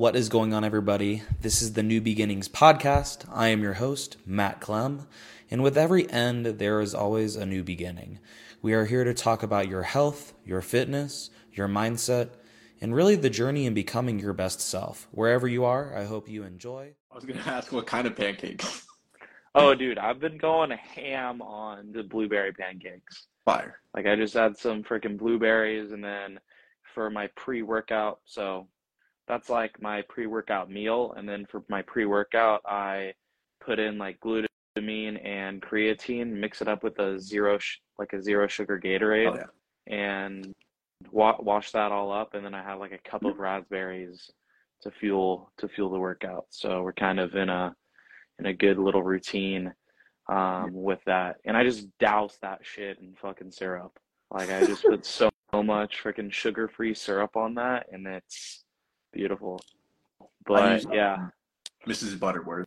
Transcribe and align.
what 0.00 0.16
is 0.16 0.30
going 0.30 0.54
on, 0.54 0.64
everybody? 0.64 1.22
This 1.42 1.60
is 1.60 1.74
the 1.74 1.82
New 1.82 2.00
Beginnings 2.00 2.48
podcast. 2.48 3.28
I 3.30 3.48
am 3.48 3.60
your 3.60 3.74
host, 3.74 4.16
Matt 4.24 4.58
Clem, 4.58 5.06
and 5.50 5.62
with 5.62 5.76
every 5.76 6.10
end, 6.10 6.46
there 6.46 6.80
is 6.80 6.94
always 6.94 7.36
a 7.36 7.44
new 7.44 7.62
beginning. 7.62 8.18
We 8.62 8.72
are 8.72 8.86
here 8.86 9.04
to 9.04 9.12
talk 9.12 9.42
about 9.42 9.68
your 9.68 9.82
health, 9.82 10.32
your 10.42 10.62
fitness, 10.62 11.28
your 11.52 11.68
mindset, 11.68 12.30
and 12.80 12.94
really 12.94 13.14
the 13.14 13.28
journey 13.28 13.66
in 13.66 13.74
becoming 13.74 14.18
your 14.18 14.32
best 14.32 14.62
self. 14.62 15.06
Wherever 15.10 15.46
you 15.46 15.66
are, 15.66 15.94
I 15.94 16.04
hope 16.04 16.30
you 16.30 16.44
enjoy. 16.44 16.94
I 17.12 17.14
was 17.14 17.26
gonna 17.26 17.40
ask 17.44 17.70
what 17.70 17.86
kind 17.86 18.06
of 18.06 18.16
pancakes. 18.16 18.86
Oh, 19.52 19.74
dude, 19.74 19.98
I've 19.98 20.20
been 20.20 20.38
going 20.38 20.70
ham 20.70 21.42
on 21.42 21.90
the 21.90 22.04
blueberry 22.04 22.52
pancakes. 22.52 23.26
Fire. 23.44 23.80
Like 23.96 24.06
I 24.06 24.14
just 24.14 24.32
had 24.32 24.56
some 24.56 24.84
freaking 24.84 25.18
blueberries 25.18 25.90
and 25.90 26.04
then 26.04 26.38
for 26.94 27.10
my 27.10 27.26
pre-workout, 27.34 28.20
so 28.26 28.68
that's 29.30 29.48
like 29.48 29.80
my 29.80 30.02
pre-workout 30.02 30.70
meal 30.70 31.14
and 31.16 31.28
then 31.28 31.46
for 31.46 31.62
my 31.68 31.82
pre-workout 31.82 32.60
I 32.66 33.12
put 33.64 33.78
in 33.78 33.96
like 33.96 34.18
glutamine 34.20 35.24
and 35.24 35.62
creatine, 35.62 36.32
mix 36.32 36.60
it 36.60 36.68
up 36.68 36.82
with 36.82 36.98
a 36.98 37.18
zero 37.18 37.58
sh- 37.58 37.78
like 37.98 38.12
a 38.12 38.22
zero 38.22 38.48
sugar 38.48 38.80
Gatorade 38.82 39.32
Oh 39.32 39.36
yeah. 39.36 39.94
and 39.94 40.52
wa- 41.12 41.36
wash 41.38 41.70
that 41.72 41.92
all 41.92 42.10
up 42.12 42.34
and 42.34 42.44
then 42.44 42.54
I 42.54 42.62
have 42.62 42.80
like 42.80 42.92
a 42.92 43.08
cup 43.08 43.24
of 43.24 43.38
raspberries 43.38 44.30
to 44.82 44.90
fuel 44.90 45.52
to 45.58 45.68
fuel 45.68 45.90
the 45.90 45.98
workout. 45.98 46.46
So 46.50 46.82
we're 46.82 46.92
kind 46.92 47.20
of 47.20 47.34
in 47.34 47.48
a 47.48 47.74
in 48.38 48.46
a 48.46 48.52
good 48.52 48.78
little 48.78 49.02
routine 49.02 49.72
um, 50.28 50.72
with 50.72 51.00
that. 51.06 51.36
And 51.44 51.56
I 51.56 51.62
just 51.64 51.86
douse 51.98 52.38
that 52.42 52.60
shit 52.62 52.98
in 52.98 53.14
fucking 53.20 53.52
syrup. 53.52 53.92
Like 54.30 54.50
I 54.50 54.64
just 54.66 54.82
put 54.88 55.04
so, 55.04 55.30
so 55.52 55.62
much 55.62 56.02
freaking 56.02 56.32
sugar-free 56.32 56.94
syrup 56.94 57.36
on 57.36 57.54
that 57.56 57.86
and 57.92 58.06
it's 58.06 58.64
beautiful. 59.12 59.60
But 60.46 60.72
use, 60.72 60.86
um, 60.86 60.92
yeah. 60.92 61.28
Mrs. 61.86 62.18
Butterworth. 62.18 62.66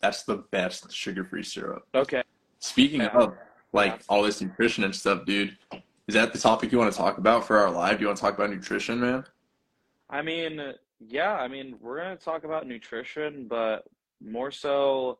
That's 0.00 0.22
the 0.24 0.38
best 0.50 0.92
sugar-free 0.92 1.44
syrup. 1.44 1.86
Okay. 1.94 2.22
Speaking 2.58 3.00
Yeah. 3.00 3.16
of 3.16 3.34
like 3.72 4.02
all 4.08 4.22
this 4.22 4.40
nutrition 4.40 4.84
and 4.84 4.94
stuff, 4.94 5.24
dude, 5.24 5.56
is 6.06 6.14
that 6.14 6.32
the 6.32 6.38
topic 6.38 6.72
you 6.72 6.78
want 6.78 6.90
to 6.90 6.98
talk 6.98 7.18
about 7.18 7.46
for 7.46 7.58
our 7.58 7.70
live? 7.70 7.98
Do 7.98 8.02
you 8.02 8.06
want 8.06 8.16
to 8.16 8.22
talk 8.22 8.34
about 8.34 8.50
nutrition, 8.50 8.98
man? 9.00 9.24
I 10.10 10.22
mean, 10.22 10.74
yeah, 11.00 11.34
I 11.34 11.48
mean, 11.48 11.76
we're 11.80 12.00
going 12.02 12.16
to 12.16 12.24
talk 12.24 12.44
about 12.44 12.66
nutrition, 12.66 13.46
but 13.46 13.84
more 14.24 14.50
so, 14.50 15.18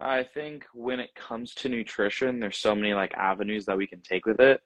I 0.00 0.22
think 0.22 0.64
when 0.72 1.00
it 1.00 1.12
comes 1.14 1.54
to 1.54 1.68
nutrition, 1.68 2.38
there's 2.38 2.58
so 2.58 2.74
many 2.74 2.94
like 2.94 3.12
avenues 3.14 3.66
that 3.66 3.76
we 3.76 3.86
can 3.86 4.00
take 4.00 4.26
with 4.26 4.40
it. 4.40 4.62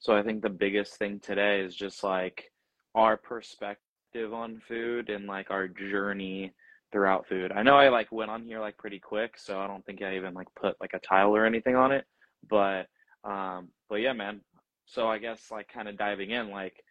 So 0.00 0.16
I 0.16 0.22
think 0.22 0.42
the 0.42 0.50
biggest 0.50 0.96
thing 0.96 1.20
today 1.20 1.60
is 1.60 1.76
just 1.76 2.02
like 2.02 2.50
our 2.96 3.16
perspective 3.16 3.84
on 4.14 4.60
food 4.68 5.08
and 5.08 5.26
like 5.26 5.50
our 5.50 5.68
journey 5.68 6.52
throughout 6.90 7.26
food. 7.28 7.52
I 7.52 7.62
know 7.62 7.76
I 7.76 7.88
like 7.88 8.12
went 8.12 8.30
on 8.30 8.44
here 8.44 8.60
like 8.60 8.76
pretty 8.76 8.98
quick, 8.98 9.38
so 9.38 9.58
I 9.60 9.66
don't 9.66 9.84
think 9.86 10.02
I 10.02 10.16
even 10.16 10.34
like 10.34 10.48
put 10.54 10.76
like 10.80 10.92
a 10.94 10.98
tile 11.00 11.34
or 11.34 11.46
anything 11.46 11.76
on 11.76 11.92
it, 11.92 12.04
but 12.48 12.88
um 13.24 13.68
but 13.88 13.96
yeah, 13.96 14.12
man. 14.12 14.40
So 14.86 15.08
I 15.08 15.18
guess 15.18 15.50
like 15.50 15.68
kind 15.72 15.88
of 15.88 15.96
diving 15.96 16.30
in 16.30 16.50
like 16.50 16.84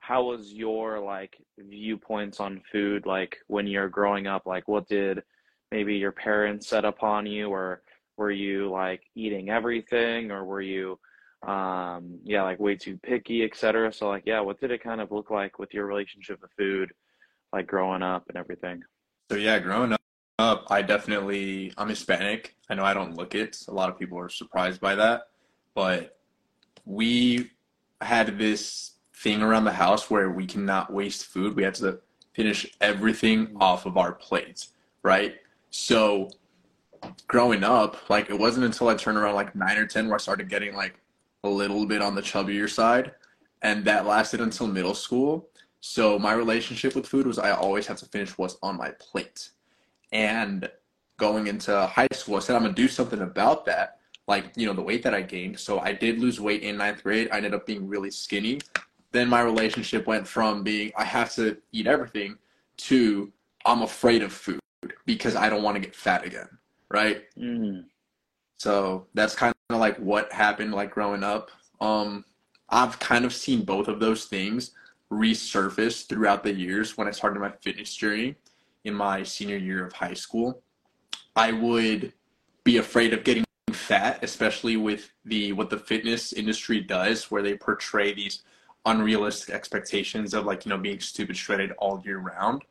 how 0.00 0.24
was 0.24 0.52
your 0.52 1.00
like 1.00 1.36
viewpoints 1.58 2.40
on 2.40 2.62
food 2.70 3.06
like 3.06 3.38
when 3.48 3.66
you're 3.66 3.88
growing 3.88 4.26
up 4.26 4.46
like 4.46 4.68
what 4.68 4.88
did 4.88 5.22
maybe 5.72 5.96
your 5.96 6.12
parents 6.12 6.68
set 6.68 6.84
upon 6.84 7.26
you 7.26 7.48
or 7.48 7.82
were 8.16 8.30
you 8.30 8.70
like 8.70 9.02
eating 9.16 9.50
everything 9.50 10.30
or 10.30 10.44
were 10.44 10.60
you 10.60 10.98
um 11.42 12.18
yeah 12.24 12.42
like 12.42 12.58
way 12.58 12.74
too 12.74 12.98
picky 13.02 13.44
etc 13.44 13.92
so 13.92 14.08
like 14.08 14.22
yeah 14.26 14.40
what 14.40 14.60
did 14.60 14.70
it 14.70 14.82
kind 14.82 15.00
of 15.00 15.12
look 15.12 15.30
like 15.30 15.58
with 15.58 15.72
your 15.74 15.86
relationship 15.86 16.40
with 16.40 16.50
food 16.58 16.90
like 17.52 17.66
growing 17.66 18.02
up 18.02 18.24
and 18.28 18.36
everything 18.36 18.82
So 19.30 19.36
yeah, 19.36 19.58
growing 19.58 19.92
up, 19.92 20.00
up, 20.38 20.66
I 20.70 20.82
definitely 20.82 21.72
I'm 21.78 21.88
Hispanic. 21.88 22.56
I 22.68 22.74
know 22.74 22.84
I 22.84 22.94
don't 22.94 23.16
look 23.16 23.34
it. 23.34 23.58
A 23.68 23.72
lot 23.72 23.88
of 23.88 23.98
people 23.98 24.18
are 24.18 24.28
surprised 24.28 24.80
by 24.80 24.94
that, 24.94 25.28
but 25.74 26.18
we 26.84 27.50
had 28.00 28.38
this 28.38 28.92
thing 29.14 29.42
around 29.42 29.64
the 29.64 29.72
house 29.72 30.10
where 30.10 30.30
we 30.30 30.46
cannot 30.46 30.92
waste 30.92 31.26
food. 31.26 31.56
We 31.56 31.62
had 31.62 31.74
to 31.76 32.00
finish 32.34 32.66
everything 32.80 33.56
off 33.60 33.86
of 33.86 33.96
our 33.96 34.12
plates, 34.12 34.72
right? 35.02 35.36
So 35.70 36.28
growing 37.26 37.64
up, 37.64 38.10
like 38.10 38.28
it 38.28 38.38
wasn't 38.38 38.66
until 38.66 38.88
I 38.88 38.94
turned 38.94 39.16
around 39.16 39.34
like 39.34 39.56
nine 39.56 39.78
or 39.78 39.86
ten 39.86 40.06
where 40.06 40.16
I 40.16 40.18
started 40.18 40.50
getting 40.50 40.74
like 40.74 41.00
a 41.46 41.50
little 41.50 41.86
bit 41.86 42.02
on 42.02 42.14
the 42.14 42.22
chubbier 42.22 42.68
side, 42.68 43.12
and 43.62 43.84
that 43.84 44.06
lasted 44.06 44.40
until 44.40 44.66
middle 44.66 44.94
school. 44.94 45.48
So 45.80 46.18
my 46.18 46.32
relationship 46.32 46.94
with 46.94 47.06
food 47.06 47.26
was 47.26 47.38
I 47.38 47.52
always 47.52 47.86
had 47.86 47.96
to 47.98 48.06
finish 48.06 48.36
what's 48.36 48.56
on 48.62 48.76
my 48.76 48.90
plate. 48.98 49.50
And 50.12 50.68
going 51.16 51.46
into 51.46 51.86
high 51.86 52.08
school, 52.12 52.36
I 52.36 52.40
said 52.40 52.56
I'm 52.56 52.62
gonna 52.62 52.74
do 52.74 52.88
something 52.88 53.20
about 53.20 53.64
that. 53.66 53.98
Like, 54.28 54.46
you 54.56 54.66
know, 54.66 54.72
the 54.72 54.82
weight 54.82 55.02
that 55.04 55.14
I 55.14 55.22
gained. 55.22 55.58
So 55.60 55.78
I 55.78 55.92
did 55.92 56.18
lose 56.18 56.40
weight 56.40 56.62
in 56.62 56.76
ninth 56.76 57.02
grade. 57.04 57.28
I 57.30 57.36
ended 57.36 57.54
up 57.54 57.66
being 57.66 57.86
really 57.86 58.10
skinny. 58.10 58.60
Then 59.12 59.28
my 59.28 59.40
relationship 59.40 60.06
went 60.06 60.26
from 60.26 60.64
being 60.64 60.92
I 60.96 61.04
have 61.04 61.32
to 61.34 61.56
eat 61.72 61.86
everything 61.86 62.36
to 62.78 63.32
I'm 63.64 63.82
afraid 63.82 64.22
of 64.22 64.32
food 64.32 64.60
because 65.04 65.36
I 65.36 65.48
don't 65.48 65.62
want 65.62 65.76
to 65.76 65.80
get 65.80 65.94
fat 65.94 66.24
again. 66.24 66.48
Right? 66.90 67.24
mm. 67.38 67.84
So 68.58 69.06
that's 69.14 69.34
kind 69.34 69.55
of 69.70 69.80
like 69.80 69.96
what 69.98 70.32
happened 70.32 70.72
like 70.72 70.90
growing 70.90 71.24
up. 71.24 71.50
Um, 71.80 72.24
I've 72.68 72.98
kind 72.98 73.24
of 73.24 73.32
seen 73.32 73.64
both 73.64 73.88
of 73.88 74.00
those 74.00 74.26
things 74.26 74.72
resurface 75.10 76.06
throughout 76.06 76.42
the 76.42 76.52
years 76.52 76.96
when 76.96 77.06
I 77.06 77.12
started 77.12 77.40
my 77.40 77.52
fitness 77.62 77.94
journey 77.94 78.34
in 78.84 78.94
my 78.94 79.22
senior 79.22 79.56
year 79.56 79.84
of 79.84 79.92
high 79.92 80.14
school. 80.14 80.62
I 81.34 81.52
would 81.52 82.12
be 82.64 82.78
afraid 82.78 83.12
of 83.12 83.24
getting 83.24 83.44
fat, 83.72 84.20
especially 84.22 84.76
with 84.76 85.10
the 85.24 85.52
what 85.52 85.70
the 85.70 85.78
fitness 85.78 86.32
industry 86.32 86.80
does, 86.80 87.30
where 87.30 87.42
they 87.42 87.56
portray 87.56 88.14
these 88.14 88.42
unrealistic 88.84 89.54
expectations 89.54 90.32
of 90.32 90.44
like, 90.44 90.64
you 90.64 90.70
know, 90.70 90.78
being 90.78 91.00
stupid 91.00 91.36
shredded 91.36 91.72
all 91.78 92.00
year 92.04 92.18
round. 92.18 92.62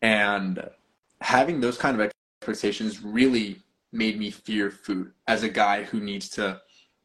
And 0.00 0.68
having 1.20 1.60
those 1.60 1.78
kind 1.78 2.00
of 2.00 2.10
expectations 2.40 3.02
really 3.02 3.60
made 3.92 4.18
me 4.18 4.30
fear 4.30 4.70
food 4.70 5.12
as 5.28 5.42
a 5.42 5.48
guy 5.48 5.84
who 5.84 6.00
needs 6.00 6.28
to 6.30 6.60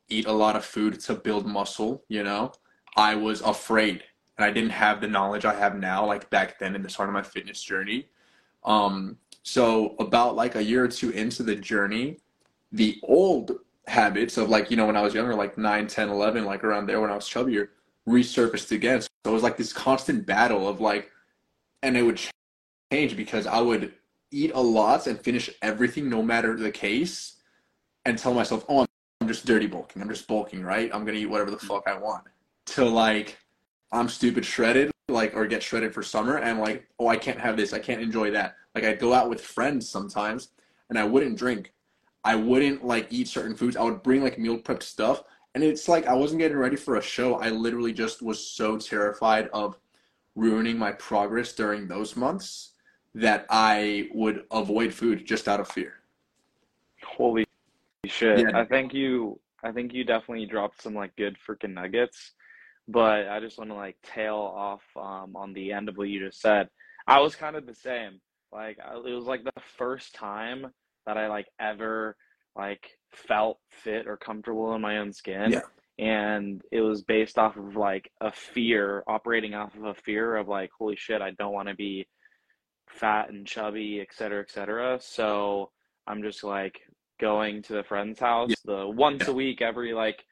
eat 0.09 0.25
a 0.25 0.31
lot 0.31 0.55
of 0.55 0.65
food 0.65 0.99
to 1.01 1.13
build 1.13 1.45
muscle, 1.45 2.03
you 2.07 2.23
know. 2.23 2.51
I 2.95 3.15
was 3.15 3.41
afraid 3.41 4.03
and 4.37 4.45
I 4.45 4.51
didn't 4.51 4.71
have 4.71 5.01
the 5.01 5.07
knowledge 5.07 5.45
I 5.45 5.53
have 5.53 5.75
now 5.75 6.05
like 6.05 6.29
back 6.29 6.59
then 6.59 6.75
in 6.75 6.81
the 6.81 6.89
start 6.89 7.09
of 7.09 7.13
my 7.13 7.21
fitness 7.21 7.61
journey. 7.61 8.07
Um 8.63 9.17
so 9.43 9.95
about 9.99 10.35
like 10.35 10.55
a 10.55 10.63
year 10.63 10.83
or 10.83 10.87
two 10.87 11.11
into 11.11 11.43
the 11.43 11.55
journey, 11.55 12.17
the 12.71 12.99
old 13.03 13.51
habits 13.87 14.37
of 14.37 14.49
like, 14.49 14.69
you 14.69 14.75
know, 14.75 14.85
when 14.85 14.97
I 14.97 15.01
was 15.01 15.13
younger, 15.13 15.35
like 15.35 15.57
9, 15.57 15.87
10, 15.87 16.09
11, 16.09 16.43
like 16.43 16.63
around 16.63 16.85
there 16.85 16.99
when 16.99 17.09
I 17.09 17.15
was 17.15 17.29
chubbier, 17.29 17.69
resurfaced 18.07 18.71
again. 18.71 19.01
So 19.01 19.09
it 19.25 19.29
was 19.29 19.43
like 19.43 19.55
this 19.57 19.71
constant 19.71 20.25
battle 20.25 20.67
of 20.67 20.81
like 20.81 21.11
and 21.83 21.95
it 21.95 22.03
would 22.03 22.19
change 22.91 23.15
because 23.15 23.45
I 23.47 23.61
would 23.61 23.93
eat 24.31 24.51
a 24.53 24.59
lot 24.59 25.07
and 25.07 25.19
finish 25.19 25.49
everything 25.61 26.09
no 26.09 26.21
matter 26.21 26.55
the 26.55 26.71
case 26.71 27.37
and 28.05 28.17
tell 28.17 28.33
myself, 28.33 28.65
oh, 28.69 28.85
I'm 29.21 29.27
just 29.27 29.45
dirty 29.45 29.67
bulking. 29.67 30.01
I'm 30.01 30.09
just 30.09 30.27
bulking, 30.27 30.63
right? 30.63 30.89
I'm 30.93 31.05
gonna 31.05 31.17
eat 31.17 31.25
whatever 31.25 31.51
the 31.51 31.57
fuck 31.57 31.87
I 31.87 31.97
want. 31.97 32.23
Till 32.65 32.89
like 32.89 33.37
I'm 33.91 34.09
stupid 34.09 34.45
shredded, 34.45 34.91
like 35.09 35.35
or 35.35 35.47
get 35.47 35.63
shredded 35.63 35.93
for 35.93 36.03
summer 36.03 36.37
and 36.37 36.59
like, 36.59 36.87
oh, 36.99 37.07
I 37.07 37.17
can't 37.17 37.39
have 37.39 37.57
this. 37.57 37.73
I 37.73 37.79
can't 37.79 38.01
enjoy 38.01 38.31
that. 38.31 38.55
Like 38.75 38.83
I'd 38.83 38.99
go 38.99 39.13
out 39.13 39.29
with 39.29 39.41
friends 39.41 39.89
sometimes 39.89 40.49
and 40.89 40.99
I 40.99 41.03
wouldn't 41.03 41.37
drink. 41.37 41.73
I 42.23 42.35
wouldn't 42.35 42.85
like 42.85 43.07
eat 43.09 43.27
certain 43.27 43.55
foods. 43.55 43.75
I 43.75 43.83
would 43.83 44.03
bring 44.03 44.23
like 44.23 44.37
meal 44.37 44.57
prepped 44.57 44.83
stuff. 44.83 45.23
And 45.55 45.63
it's 45.63 45.87
like 45.87 46.05
I 46.05 46.13
wasn't 46.13 46.39
getting 46.39 46.57
ready 46.57 46.75
for 46.75 46.97
a 46.97 47.01
show. 47.01 47.35
I 47.35 47.49
literally 47.49 47.93
just 47.93 48.21
was 48.21 48.45
so 48.45 48.77
terrified 48.77 49.49
of 49.53 49.77
ruining 50.35 50.77
my 50.77 50.91
progress 50.91 51.53
during 51.53 51.87
those 51.87 52.15
months 52.15 52.73
that 53.17 53.45
I 53.49 54.09
would 54.13 54.43
avoid 54.51 54.93
food 54.93 55.25
just 55.25 55.47
out 55.47 55.59
of 55.59 55.67
fear. 55.67 55.93
holy 57.03 57.45
shit 58.05 58.39
Yeah. 58.39 58.59
i 58.59 58.63
think 58.65 58.93
you 58.93 59.39
i 59.63 59.71
think 59.71 59.93
you 59.93 60.03
definitely 60.03 60.45
dropped 60.45 60.81
some 60.81 60.93
like 60.93 61.15
good 61.15 61.35
freaking 61.45 61.73
nuggets 61.73 62.33
but 62.87 63.27
i 63.27 63.39
just 63.39 63.57
want 63.57 63.69
to 63.69 63.75
like 63.75 63.97
tail 64.03 64.35
off 64.35 64.81
um, 64.95 65.35
on 65.35 65.51
the 65.53 65.71
end 65.73 65.89
of 65.89 65.97
what 65.97 66.09
you 66.09 66.19
just 66.25 66.39
said 66.41 66.69
i 67.07 67.19
was 67.19 67.35
kind 67.35 67.55
of 67.55 67.65
the 67.65 67.75
same 67.75 68.19
like 68.51 68.77
I- 68.83 68.95
it 68.95 69.13
was 69.13 69.25
like 69.25 69.43
the 69.43 69.61
first 69.77 70.15
time 70.15 70.67
that 71.05 71.17
i 71.17 71.27
like 71.27 71.47
ever 71.59 72.15
like 72.55 72.97
felt 73.11 73.59
fit 73.71 74.07
or 74.07 74.15
comfortable 74.17 74.73
in 74.75 74.81
my 74.81 74.97
own 74.99 75.11
skin 75.11 75.51
Yeah. 75.51 75.61
and 75.99 76.61
it 76.71 76.81
was 76.81 77.03
based 77.03 77.37
off 77.37 77.57
of 77.57 77.75
like 77.75 78.09
a 78.21 78.31
fear 78.31 79.03
operating 79.07 79.53
off 79.53 79.75
of 79.75 79.83
a 79.83 79.93
fear 79.95 80.35
of 80.37 80.47
like 80.47 80.69
holy 80.77 80.95
shit 80.95 81.21
i 81.21 81.31
don't 81.31 81.53
want 81.53 81.67
to 81.67 81.75
be 81.75 82.07
fat 82.87 83.29
and 83.29 83.45
chubby 83.45 83.99
et 84.01 84.07
cetera 84.13 84.41
et 84.41 84.49
cetera 84.51 84.97
so 85.01 85.69
i'm 86.07 86.21
just 86.23 86.43
like 86.43 86.79
going 87.19 87.61
to 87.61 87.73
the 87.73 87.83
friend's 87.83 88.19
house 88.19 88.51
the 88.65 88.87
once 88.87 89.23
Yeah. 89.25 89.31
a 89.31 89.33
week 89.33 89.61
every 89.61 89.93
like 89.93 90.23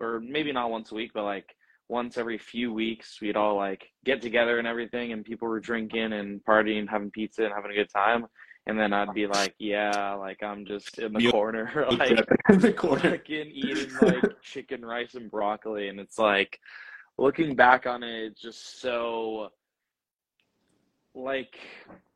or 0.00 0.20
maybe 0.20 0.52
not 0.52 0.70
once 0.70 0.92
a 0.92 0.94
week 0.94 1.12
but 1.14 1.24
like 1.24 1.54
once 1.88 2.18
every 2.18 2.36
few 2.38 2.72
weeks 2.72 3.20
we'd 3.20 3.36
all 3.36 3.56
like 3.56 3.88
get 4.04 4.20
together 4.20 4.58
and 4.58 4.66
everything 4.66 5.12
and 5.12 5.24
people 5.24 5.46
were 5.48 5.60
drinking 5.60 6.12
and 6.12 6.44
partying 6.44 6.88
having 6.88 7.10
pizza 7.10 7.44
and 7.44 7.54
having 7.54 7.70
a 7.70 7.74
good 7.74 7.90
time 7.90 8.26
and 8.66 8.78
then 8.78 8.92
i'd 8.92 9.14
be 9.14 9.26
like 9.28 9.54
yeah 9.58 10.12
like 10.14 10.42
i'm 10.42 10.66
just 10.66 10.98
in 10.98 11.12
the 11.12 11.30
corner 11.30 11.86
like 11.98 12.10
in 12.50 12.58
the 12.58 12.72
corner. 12.72 12.98
fucking 13.10 13.50
eating 13.54 13.88
like 14.02 14.22
chicken 14.42 14.84
rice 14.84 15.14
and 15.14 15.30
broccoli 15.30 15.88
and 15.88 16.00
it's 16.00 16.18
like 16.18 16.58
looking 17.18 17.54
back 17.54 17.86
on 17.86 18.02
it 18.02 18.24
it's 18.24 18.40
just 18.40 18.80
so 18.80 19.48
like 21.16 21.56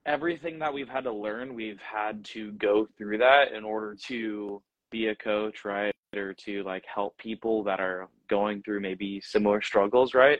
everything 0.06 0.58
that 0.58 0.73
we've 0.73 0.88
had 0.88 1.05
to 1.05 1.12
learn 1.12 1.55
we've 1.55 1.81
had 1.81 2.25
to 2.25 2.52
go 2.52 2.87
through 2.97 3.19
that 3.19 3.52
in 3.52 3.64
order 3.64 3.97
to 4.06 4.62
be 4.91 5.08
a 5.08 5.14
coach 5.14 5.64
right? 5.64 5.94
Or 6.17 6.35
to 6.35 6.62
like 6.64 6.85
help 6.93 7.17
people 7.19 7.62
that 7.64 7.81
are 7.81 8.08
going 8.29 8.62
through 8.62 8.81
maybe 8.81 9.20
similar 9.20 9.62
struggles 9.62 10.14
right? 10.14 10.38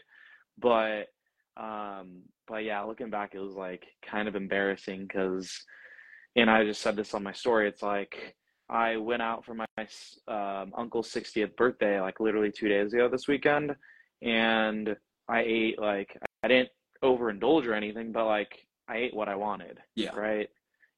But 0.59 1.07
um 1.57 2.23
but 2.47 2.65
yeah 2.65 2.83
looking 2.83 3.11
back 3.11 3.35
it 3.35 3.41
was 3.41 3.55
like 3.55 3.87
kind 4.05 4.29
of 4.29 4.37
embarrassing 4.37 5.03
because 5.03 5.65
and 6.37 6.49
i 6.49 6.65
just 6.65 6.81
said 6.81 6.95
this 6.95 7.13
on 7.13 7.25
my 7.25 7.33
story 7.33 7.69
it's 7.69 7.83
like 7.83 8.37
I 8.71 8.99
went 8.99 9.21
out 9.21 9.45
for 9.45 9.55
my 9.55 9.67
um, 10.29 10.73
uncle's 10.77 11.13
60th 11.13 11.57
birthday, 11.57 12.01
like 12.01 12.21
literally 12.21 12.53
two 12.53 12.69
days 12.69 12.93
ago 12.93 13.09
this 13.09 13.27
weekend, 13.27 13.75
and 14.23 14.97
I 15.29 15.43
ate 15.45 15.81
like 15.81 16.17
I 16.45 16.49
didn't 16.49 16.69
overindulge 17.03 17.67
or 17.67 17.75
anything, 17.75 18.13
but 18.13 18.27
like 18.27 18.67
I 18.89 18.97
ate 18.99 19.15
what 19.15 19.29
I 19.29 19.35
wanted, 19.37 19.79
Yeah. 19.95 20.15
right? 20.15 20.49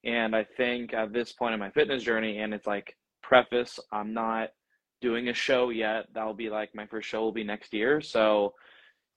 And 0.05 0.35
I 0.35 0.45
think 0.45 0.95
at 0.95 1.13
this 1.13 1.33
point 1.33 1.55
in 1.55 1.61
my 1.61 1.71
fitness 1.71 2.03
journey, 2.03 2.39
and 2.39 2.53
it's 2.53 2.67
like 2.67 2.97
preface, 3.23 3.79
I'm 3.93 4.13
not 4.13 4.51
doing 5.01 5.29
a 5.29 5.35
show 5.35 5.71
yet. 5.71 6.07
That'll 6.13 6.35
be 6.35 6.51
like 6.51 6.75
my 6.75 6.87
first 6.87 7.09
show 7.09 7.21
will 7.21 7.33
be 7.33 7.45
next 7.45 7.73
year, 7.73 8.01
so 8.01 8.55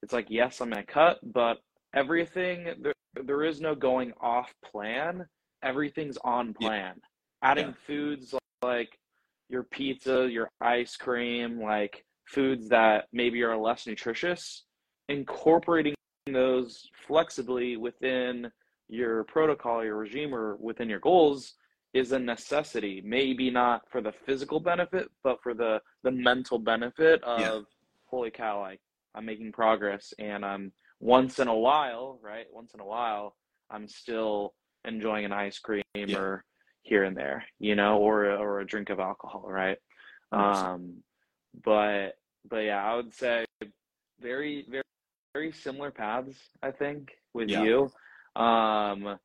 it's 0.03 0.13
like 0.13 0.27
yes, 0.29 0.61
I'm 0.61 0.69
gonna 0.69 0.83
cut, 0.85 1.19
but 1.33 1.57
everything 1.93 2.75
there 2.81 2.93
there 3.23 3.43
is 3.45 3.61
no 3.61 3.73
going 3.75 4.11
off 4.19 4.53
plan. 4.63 5.25
Everything's 5.63 6.17
on 6.17 6.53
Yeah. 6.59 6.67
plan. 6.67 7.01
Adding 7.41 7.67
Yeah. 7.67 7.73
foods 7.87 8.35
like 8.61 8.99
your 9.49 9.63
pizza, 9.63 10.29
your 10.29 10.49
ice 10.61 10.95
cream, 10.97 11.61
like 11.61 12.03
foods 12.27 12.67
that 12.69 13.07
maybe 13.13 13.41
are 13.43 13.55
less 13.55 13.87
nutritious, 13.87 14.65
incorporating 15.07 15.93
those 16.33 16.89
flexibly 17.07 17.77
within 17.77 18.51
your 18.87 19.23
protocol, 19.25 19.83
your 19.83 19.97
regime, 19.97 20.33
or 20.33 20.55
within 20.57 20.89
your 20.89 20.99
goals 20.99 21.53
is 21.93 22.11
a 22.11 22.19
necessity. 22.19 23.01
Maybe 23.05 23.49
not 23.51 23.83
for 23.91 24.01
the 24.01 24.11
physical 24.25 24.59
benefit, 24.59 25.09
but 25.23 25.41
for 25.43 25.53
the 25.53 25.81
the 26.03 26.11
mental 26.11 26.57
benefit 26.59 27.23
of 27.23 27.41
Yeah. 27.41 27.61
holy 28.05 28.31
cow, 28.31 28.61
like 28.61 28.81
I'm 29.13 29.25
making 29.25 29.51
progress 29.51 30.13
and 30.19 30.43
I'm 30.45 30.71
once 30.99 31.39
in 31.39 31.47
a 31.47 31.55
while, 31.55 32.19
right? 32.21 32.47
Once 32.51 32.73
in 32.73 32.79
a 32.79 32.85
while, 32.85 33.35
I'm 33.69 33.87
still 33.87 34.53
enjoying 34.83 35.25
an 35.25 35.31
ice 35.33 35.59
cream 35.59 35.83
Yeah. 35.95 36.17
or 36.17 36.43
here 36.81 37.03
and 37.03 37.15
there, 37.15 37.43
you 37.59 37.75
know, 37.75 37.97
or 37.97 38.31
or 38.31 38.59
a 38.59 38.65
drink 38.65 38.89
of 38.89 38.99
alcohol, 38.99 39.45
right? 39.47 39.77
Um, 40.31 41.03
but 41.63 42.17
but 42.49 42.57
yeah, 42.57 42.83
I 42.83 42.95
would 42.95 43.13
say 43.13 43.45
very 44.19 44.65
very 44.69 44.83
very 45.35 45.51
similar 45.51 45.91
paths. 45.91 46.37
I 46.63 46.71
think 46.71 47.11
with 47.33 47.49
Yeah. 47.49 47.63
you. 47.63 47.91
Um, 48.41 49.19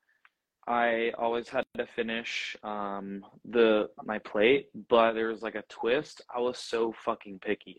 I 0.67 1.11
always 1.17 1.47
had 1.49 1.65
to 1.77 1.87
finish 1.87 2.55
um 2.63 3.25
the 3.45 3.89
my 4.03 4.19
plate, 4.19 4.69
but 4.89 5.13
there 5.13 5.29
was 5.29 5.41
like 5.41 5.55
a 5.55 5.63
twist. 5.69 6.21
I 6.35 6.39
was 6.39 6.57
so 6.59 6.93
fucking 7.05 7.39
picky. 7.39 7.77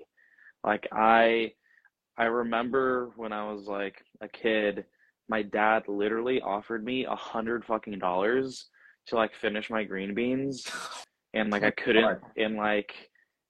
Like 0.65 0.89
I 0.93 1.53
I 2.17 2.25
remember 2.25 3.11
when 3.17 3.33
I 3.33 3.45
was 3.53 3.67
like 3.69 3.97
a 4.21 4.29
kid, 4.29 4.85
my 5.29 5.43
dad 5.43 5.83
literally 5.87 6.41
offered 6.41 6.85
me 6.85 7.05
a 7.05 7.15
hundred 7.15 7.65
fucking 7.65 7.99
dollars 7.99 8.69
to 9.09 9.17
like 9.17 9.35
finish 9.35 9.69
my 9.71 9.85
green 9.85 10.15
beans 10.15 10.67
and 11.35 11.51
like 11.53 11.65
I 11.65 11.71
couldn't 11.83 12.21
and 12.37 12.57
like 12.57 12.93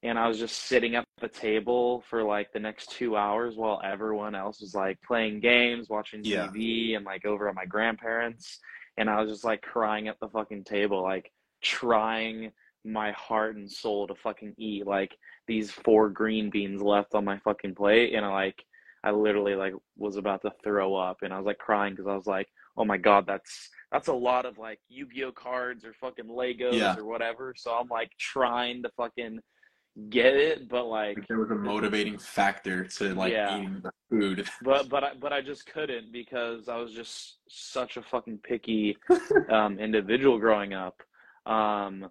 and 0.02 0.19
I 0.19 0.26
was 0.28 0.38
just 0.38 0.64
sitting 0.64 0.96
at 0.96 1.04
the 1.20 1.28
table 1.28 2.02
for 2.10 2.22
like 2.25 2.52
the 2.52 2.58
next 2.60 2.90
two 2.90 3.16
hours 3.16 3.56
while 3.56 3.81
everyone 3.84 4.34
else 4.34 4.60
was 4.60 4.75
like 4.75 4.99
playing 5.02 5.40
games, 5.40 5.88
watching 5.88 6.22
Yeah. 6.25 6.49
TV 6.49 6.96
and 6.96 7.04
like 7.04 7.25
over 7.25 7.49
at 7.49 7.54
my 7.54 7.64
grandparents 7.66 8.58
and 8.99 9.08
I 9.08 9.20
was 9.22 9.31
just 9.31 9.44
like 9.44 9.62
crying 9.62 10.08
at 10.08 10.19
the 10.20 10.28
fucking 10.28 10.64
table, 10.64 11.02
like 11.02 11.31
trying 11.62 12.50
my 12.84 13.12
heart 13.12 13.54
and 13.56 13.70
soul 13.70 14.06
to 14.08 14.14
fucking 14.16 14.54
eat 14.58 14.87
like 14.87 15.16
these 15.46 15.70
four 15.70 16.08
green 16.10 16.50
beans 16.50 16.82
left 16.82 17.14
on 17.14 17.25
my 17.25 17.38
fucking 17.38 17.75
plate 17.76 18.12
and 18.14 18.26
I 18.26 18.32
like 18.32 18.62
I 19.05 19.10
literally 19.12 19.55
like 19.55 19.75
was 19.96 20.16
about 20.16 20.43
to 20.43 20.52
throw 20.64 20.94
up 20.96 21.19
and 21.22 21.32
I 21.32 21.37
was 21.38 21.46
like 21.46 21.58
crying 21.58 21.93
because 21.94 22.08
I 22.08 22.14
was 22.14 22.26
like, 22.26 22.48
oh 22.76 22.84
my 22.84 22.96
god, 22.96 23.25
that's 23.26 23.69
that's 23.93 24.08
a 24.08 24.12
lot 24.12 24.46
of 24.46 24.58
like 24.58 24.78
Yu-Gi-Oh 24.88 25.32
cards 25.32 25.84
or 25.84 25.93
fucking 25.93 26.26
Legos 26.26 26.75
Yeah. 26.75 26.96
or 26.96 27.05
whatever. 27.05 27.55
So 27.56 27.72
I'm 27.72 27.88
like 27.88 28.10
trying 28.19 28.82
to 28.84 28.90
fucking 28.96 29.38
get 30.10 30.34
it, 30.34 30.68
but 30.68 30.86
like 30.86 31.18
Like 31.18 31.28
there 31.28 31.38
was 31.38 31.50
a 31.50 31.54
motivating 31.54 32.18
factor 32.18 32.84
to 32.84 33.14
like 33.14 33.32
Yeah. 33.32 33.58
eating 33.58 33.80
the 33.82 33.92
food. 34.10 34.48
but 34.62 34.88
but 34.88 35.04
I, 35.04 35.14
but 35.14 35.32
I 35.32 35.40
just 35.42 35.66
couldn't 35.66 36.12
because 36.12 36.68
I 36.68 36.76
was 36.76 36.92
just 36.92 37.38
such 37.48 37.96
a 37.96 38.02
fucking 38.02 38.38
picky 38.42 38.96
um, 39.50 39.78
individual 39.78 40.38
growing 40.38 40.72
up. 40.72 41.00
Um, 41.46 42.10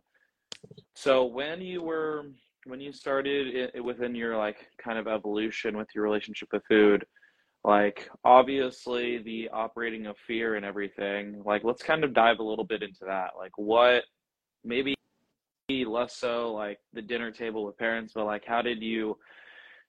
so 0.95 1.25
when 1.25 1.61
you 1.61 1.81
were 1.81 2.25
when 2.65 2.79
you 2.79 2.91
started 2.91 3.71
i 3.75 3.79
within 3.79 4.13
your 4.13 4.37
like 4.37 4.67
kind 4.83 4.99
of 4.99 5.07
evolution 5.07 5.75
with 5.75 5.87
your 5.95 6.03
relationship 6.03 6.49
with 6.53 6.61
food, 6.69 7.03
like 7.63 8.07
obviously 8.23 9.17
the 9.23 9.49
operating 9.49 10.05
of 10.05 10.15
fear 10.27 10.55
and 10.55 10.65
everything. 10.65 11.41
Like 11.43 11.63
let's 11.63 11.81
kind 11.81 12.03
of 12.03 12.13
dive 12.13 12.37
a 12.39 12.43
little 12.43 12.65
bit 12.65 12.83
into 12.83 13.05
that. 13.07 13.31
Like 13.37 13.53
what 13.55 14.03
maybe 14.63 14.93
less 15.85 16.13
so 16.15 16.53
like 16.53 16.79
the 16.93 17.01
dinner 17.01 17.31
table 17.31 17.65
with 17.65 17.77
parents, 17.77 18.13
but 18.15 18.25
like 18.25 18.45
how 18.45 18.61
did 18.61 18.81
you 18.81 19.17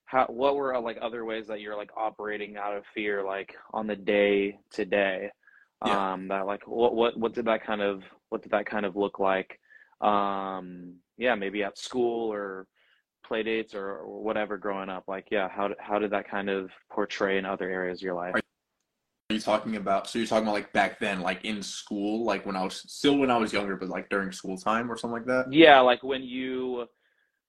how 0.05 0.27
what 0.27 0.57
were 0.57 0.79
like 0.81 0.99
other 1.01 1.25
ways 1.25 1.47
that 1.47 1.61
you're 1.61 1.77
like 1.77 1.91
operating 1.97 2.57
out 2.57 2.77
of 2.77 2.85
fear 2.95 3.25
like 3.25 3.55
on 3.73 3.87
the 3.87 3.97
day 3.97 4.59
to 4.77 4.85
day 4.85 5.31
Yeah. 5.87 6.13
um 6.13 6.29
that 6.29 6.47
like 6.47 6.63
what 6.67 6.95
what 6.95 7.13
what 7.23 7.33
did 7.35 7.47
that 7.47 7.65
kind 7.65 7.81
of 7.81 8.03
what 8.29 8.43
did 8.43 8.53
that 8.53 8.67
kind 8.67 8.87
of 8.87 8.97
look 8.97 9.19
like? 9.19 9.51
Um 10.01 10.97
yeah 11.17 11.35
maybe 11.35 11.63
at 11.63 11.79
school 11.79 12.33
or 12.33 12.67
play 13.27 13.43
dates 13.43 13.75
or, 13.75 13.87
or 14.01 14.23
whatever 14.23 14.59
growing 14.59 14.89
up 14.97 15.05
like 15.07 15.27
yeah 15.31 15.49
how 15.49 15.71
how 15.79 15.99
did 15.99 16.11
that 16.11 16.29
kind 16.29 16.51
of 16.51 16.71
portray 16.91 17.39
in 17.39 17.45
other 17.47 17.71
areas 17.71 17.99
of 18.01 18.03
your 18.03 18.15
life 18.15 18.35
you 19.33 19.41
talking 19.41 19.77
about 19.77 20.09
so 20.09 20.19
you're 20.19 20.27
talking 20.29 20.45
about 20.45 20.55
like 20.55 20.73
back 20.73 20.99
then, 21.01 21.21
like 21.21 21.45
in 21.45 21.63
school, 21.63 22.25
like 22.25 22.47
when 22.47 22.57
I 22.57 22.63
was 22.65 22.85
still 22.87 23.19
when 23.19 23.31
I 23.31 23.39
was 23.39 23.53
younger, 23.53 23.77
but 23.77 23.89
like 23.89 24.09
during 24.09 24.33
school 24.33 24.57
time 24.57 24.91
or 24.91 24.97
something 24.97 25.19
like 25.19 25.27
that? 25.27 25.53
yeah 25.53 25.81
like 25.81 26.03
when 26.03 26.23
you 26.23 26.87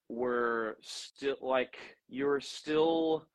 were 0.10 0.78
still 0.82 1.38
like 1.42 1.76
you 2.10 2.26
were 2.26 2.42
still 2.42 3.26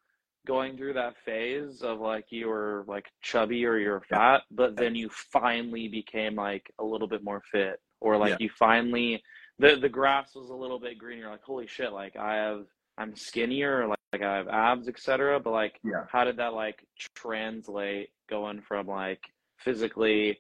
going 0.47 0.76
through 0.76 0.93
that 0.95 1.14
phase 1.25 1.83
of 1.83 1.99
like 2.00 2.26
you 2.31 2.49
were 2.49 2.85
like 2.87 3.07
chubby 3.23 3.64
or 3.67 3.76
you're 3.78 4.00
fat 4.02 4.43
but 4.50 4.76
then 4.76 4.95
you 4.95 5.09
finally 5.33 5.88
became 5.88 6.35
like 6.37 6.73
a 6.78 6.85
little 6.85 7.09
bit 7.09 7.23
more 7.25 7.43
fit 7.52 7.81
or 8.00 8.17
like 8.17 8.31
Yeah. 8.31 8.37
you 8.40 8.50
finally 8.59 9.23
the 9.59 9.76
the 9.76 9.88
grass 9.88 10.35
was 10.35 10.50
a 10.50 10.55
little 10.55 10.78
bit 10.78 10.99
greener 10.99 11.28
like 11.31 11.43
holy 11.43 11.67
shit 11.67 11.93
like 11.93 12.17
i 12.17 12.35
have 12.37 12.64
i'm 12.99 13.14
skinnier 13.17 13.87
like, 13.87 13.99
like 14.12 14.23
i 14.23 14.37
have 14.37 14.49
abs 14.49 14.88
etc 14.88 15.38
but 15.40 15.52
like 15.52 15.78
Yeah. 15.85 16.05
how 16.11 16.25
did 16.25 16.37
that 16.37 16.55
like 16.55 16.85
translate 17.14 18.11
going 18.28 18.61
from 18.61 18.87
like 18.87 19.23
physically 19.59 20.38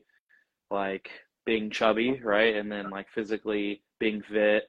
like 0.70 1.08
being 1.46 1.70
chubby 1.70 2.20
right 2.22 2.56
and 2.56 2.70
then 2.70 2.90
like 2.90 3.06
physically 3.14 3.82
being 3.98 4.22
fit 4.22 4.64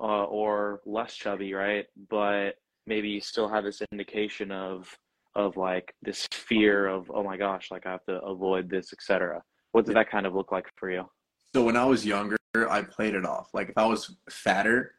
uh, 0.00 0.24
or 0.24 0.80
less 0.84 1.14
chubby 1.14 1.54
right 1.54 1.86
but 2.10 2.56
maybe 2.86 3.08
you 3.08 3.20
still 3.20 3.48
have 3.48 3.64
this 3.64 3.80
indication 3.92 4.50
of 4.52 4.88
of 5.34 5.56
like 5.56 5.94
this 6.02 6.26
fear 6.32 6.86
of 6.86 7.10
oh 7.14 7.22
my 7.22 7.36
gosh 7.36 7.70
like 7.70 7.86
i 7.86 7.90
have 7.90 8.04
to 8.04 8.20
avoid 8.22 8.68
this 8.68 8.92
etc 8.92 9.42
what 9.72 9.86
did 9.86 9.96
that 9.96 10.10
kind 10.10 10.26
of 10.26 10.34
look 10.34 10.52
like 10.52 10.66
for 10.76 10.90
you 10.90 11.04
So 11.54 11.62
when 11.64 11.76
I 11.76 11.84
was 11.84 12.04
younger, 12.04 12.36
I 12.54 12.82
played 12.82 13.14
it 13.14 13.24
off. 13.24 13.48
Like 13.54 13.68
if 13.70 13.78
I 13.78 13.86
was 13.86 14.16
fatter, 14.28 14.92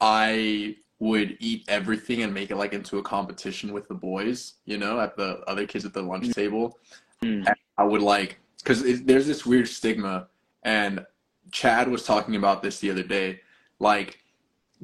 I 0.00 0.76
would 1.02 1.36
eat 1.40 1.64
everything 1.66 2.22
and 2.22 2.32
make 2.32 2.52
it 2.52 2.56
like 2.56 2.72
into 2.72 2.98
a 2.98 3.02
competition 3.02 3.72
with 3.72 3.88
the 3.88 3.94
boys, 3.94 4.54
you 4.66 4.78
know, 4.78 5.00
at 5.00 5.16
the 5.16 5.40
other 5.48 5.66
kids 5.66 5.84
at 5.84 5.92
the 5.92 6.00
lunch 6.00 6.32
table. 6.32 6.78
Mm. 7.24 7.52
I 7.76 7.82
would 7.82 8.02
like 8.02 8.38
because 8.58 9.02
there's 9.02 9.26
this 9.26 9.44
weird 9.44 9.66
stigma, 9.66 10.28
and 10.62 11.04
Chad 11.50 11.88
was 11.88 12.04
talking 12.04 12.36
about 12.36 12.62
this 12.62 12.78
the 12.78 12.88
other 12.88 13.02
day. 13.02 13.40
Like 13.80 14.20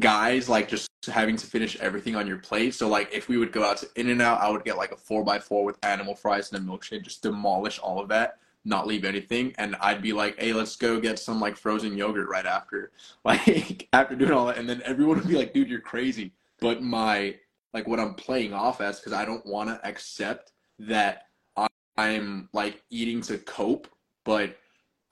guys 0.00 0.48
like 0.48 0.68
just 0.68 0.88
having 1.06 1.36
to 1.36 1.46
finish 1.46 1.76
everything 1.78 2.16
on 2.16 2.26
your 2.26 2.38
plate. 2.38 2.74
So 2.74 2.88
like 2.88 3.10
if 3.12 3.28
we 3.28 3.38
would 3.38 3.52
go 3.52 3.64
out 3.64 3.76
to 3.76 3.88
In 3.94 4.10
and 4.10 4.20
Out, 4.20 4.40
I 4.40 4.50
would 4.50 4.64
get 4.64 4.76
like 4.76 4.90
a 4.90 4.96
four 4.96 5.22
by 5.22 5.38
four 5.38 5.64
with 5.64 5.78
animal 5.84 6.16
fries 6.16 6.50
and 6.52 6.68
a 6.68 6.68
milkshake, 6.68 7.04
just 7.04 7.22
demolish 7.22 7.78
all 7.78 8.00
of 8.00 8.08
that, 8.08 8.38
not 8.68 8.86
leave 8.86 9.04
anything. 9.04 9.54
And 9.58 9.76
I'd 9.80 10.02
be 10.02 10.12
like, 10.12 10.38
hey, 10.38 10.52
let's 10.52 10.76
go 10.76 11.00
get 11.00 11.18
some 11.18 11.40
like 11.40 11.56
frozen 11.56 11.96
yogurt 11.96 12.28
right 12.28 12.46
after. 12.46 12.92
Like 13.24 13.88
after 13.92 14.14
doing 14.14 14.30
all 14.32 14.46
that, 14.46 14.56
and 14.56 14.68
then 14.68 14.80
everyone 14.84 15.18
would 15.18 15.28
be 15.28 15.36
like, 15.36 15.52
dude, 15.52 15.68
you're 15.68 15.80
crazy. 15.80 16.32
But 16.60 16.82
my 16.82 17.34
like 17.74 17.86
what 17.86 18.00
I'm 18.00 18.14
playing 18.14 18.54
off 18.54 18.80
as 18.80 19.00
because 19.00 19.12
I 19.12 19.24
don't 19.24 19.44
want 19.44 19.68
to 19.68 19.86
accept 19.86 20.52
that 20.78 21.26
I'm 21.98 22.48
like 22.52 22.80
eating 22.90 23.20
to 23.22 23.38
cope, 23.38 23.88
but 24.24 24.56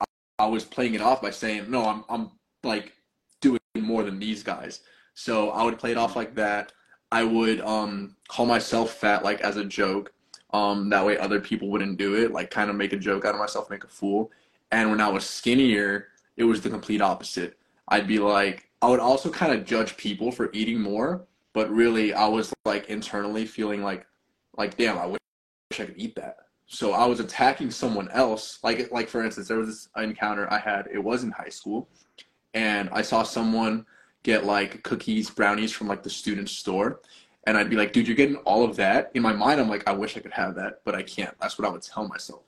I, 0.01 0.05
I 0.39 0.47
was 0.47 0.65
playing 0.65 0.95
it 0.95 1.01
off 1.01 1.21
by 1.21 1.31
saying, 1.31 1.69
no, 1.69 1.85
I'm 1.85 2.05
I'm 2.09 2.31
like 2.63 2.93
doing 3.41 3.59
more 3.75 4.05
than 4.05 4.21
these 4.21 4.43
guys. 4.43 4.81
So 5.15 5.51
I 5.51 5.65
would 5.65 5.79
play 5.79 5.91
it 5.91 5.99
off 5.99 6.15
like 6.15 6.35
that. 6.37 6.73
I 7.11 7.25
would 7.25 7.61
um 7.61 8.17
call 8.29 8.47
myself 8.47 8.95
fat 8.95 9.25
like 9.25 9.41
as 9.41 9.57
a 9.57 9.65
joke. 9.65 10.13
Um 10.57 10.89
that 10.91 11.05
way 11.05 11.19
other 11.19 11.41
people 11.41 11.69
wouldn't 11.69 11.99
do 11.99 12.15
it, 12.15 12.33
like 12.33 12.51
kind 12.51 12.71
of 12.71 12.77
make 12.77 12.93
a 12.93 12.97
joke 12.97 13.25
out 13.25 13.35
of 13.35 13.41
myself, 13.41 13.69
make 13.71 13.85
a 13.85 13.89
fool. 13.89 14.31
And 14.71 14.91
when 14.91 15.01
I 15.01 15.09
was 15.09 15.25
skinnier, 15.25 16.09
it 16.37 16.45
was 16.45 16.61
the 16.61 16.71
complete 16.71 17.01
opposite. 17.01 17.59
I'd 17.89 18.07
be 18.07 18.19
like 18.19 18.69
I 18.83 18.89
would 18.89 19.01
also 19.01 19.31
kind 19.31 19.53
of 19.53 19.65
judge 19.65 19.97
people 19.97 20.31
for 20.31 20.51
eating 20.53 20.81
more, 20.81 21.27
but 21.53 21.71
really 21.71 22.13
I 22.13 22.27
was 22.27 22.53
like 22.65 22.89
internally 22.89 23.47
feeling 23.47 23.83
like 23.83 24.07
like 24.57 24.77
damn, 24.77 24.99
I 24.99 25.07
wish 25.07 25.21
I 25.73 25.85
could 25.85 25.99
eat 25.99 26.15
that. 26.17 26.37
So 26.67 26.93
I 26.93 27.07
was 27.07 27.21
attacking 27.21 27.71
someone 27.71 28.09
else. 28.11 28.59
Like 28.63 28.91
like 28.91 29.09
for 29.09 29.25
instance, 29.25 29.49
there 29.49 29.59
was 29.59 29.69
this 29.69 29.89
encounter 29.97 30.53
I 30.53 30.59
had. 30.59 30.89
It 30.93 31.03
was 31.03 31.23
in 31.23 31.31
high 31.31 31.49
school, 31.49 31.89
and 32.55 32.89
I 32.93 33.03
saw 33.03 33.23
someone 33.23 33.87
get 34.23 34.45
like 34.45 34.83
cookies, 34.83 35.31
brownies 35.31 35.73
from 35.73 35.87
like 35.87 36.03
the 36.03 36.11
student 36.11 36.49
store, 36.49 37.01
and 37.47 37.57
I'd 37.57 37.71
be 37.71 37.77
like, 37.77 37.93
"Dude, 37.93 38.07
you're 38.07 38.17
getting 38.17 38.37
all 38.39 38.65
of 38.65 38.77
that." 38.77 39.11
In 39.15 39.23
my 39.23 39.33
mind, 39.33 39.61
I'm 39.61 39.69
like, 39.69 39.87
"I 39.89 39.93
wish 39.93 40.17
I 40.17 40.21
could 40.21 40.33
have 40.33 40.55
that, 40.57 40.81
but 40.85 40.95
I 40.95 41.03
can't." 41.03 41.35
That's 41.41 41.59
what 41.59 41.67
I 41.67 41.71
would 41.71 41.83
tell 41.83 42.07
myself. 42.09 42.43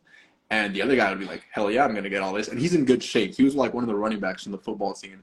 And 0.50 0.74
the 0.74 0.82
other 0.82 0.96
guy 0.96 1.10
would 1.10 1.18
be 1.18 1.26
like, 1.26 1.44
"Hell 1.50 1.70
yeah, 1.70 1.84
I'm 1.84 1.94
gonna 1.94 2.10
get 2.10 2.22
all 2.22 2.32
this." 2.32 2.48
And 2.48 2.60
he's 2.60 2.74
in 2.74 2.84
good 2.84 3.02
shape. 3.02 3.34
He 3.34 3.44
was 3.44 3.54
like 3.54 3.74
one 3.74 3.84
of 3.84 3.88
the 3.88 3.94
running 3.94 4.20
backs 4.20 4.46
in 4.46 4.52
the 4.52 4.58
football 4.58 4.92
team, 4.92 5.22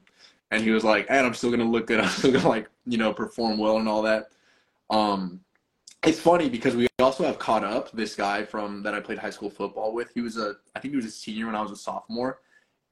and 0.50 0.62
he 0.62 0.70
was 0.70 0.84
like, 0.84 1.06
"And 1.08 1.26
I'm 1.26 1.34
still 1.34 1.50
gonna 1.50 1.64
look 1.64 1.86
good. 1.86 2.00
I'm 2.04 2.08
still 2.08 2.32
gonna 2.32 2.48
like 2.48 2.68
you 2.86 2.98
know 2.98 3.12
perform 3.12 3.58
well 3.58 3.78
and 3.78 3.88
all 3.88 4.02
that." 4.02 4.30
Um, 4.90 5.40
it's 6.04 6.20
funny 6.20 6.48
because 6.48 6.76
we 6.76 6.86
also 7.00 7.24
have 7.24 7.38
caught 7.38 7.64
up 7.64 7.90
this 7.92 8.14
guy 8.14 8.44
from 8.44 8.82
that 8.82 8.94
I 8.94 9.00
played 9.00 9.18
high 9.18 9.30
school 9.30 9.50
football 9.50 9.92
with. 9.92 10.10
He 10.14 10.20
was 10.20 10.36
a 10.38 10.56
I 10.74 10.80
think 10.80 10.92
he 10.92 10.96
was 10.96 11.06
a 11.06 11.10
senior 11.10 11.46
when 11.46 11.54
I 11.54 11.62
was 11.62 11.72
a 11.72 11.76
sophomore, 11.76 12.40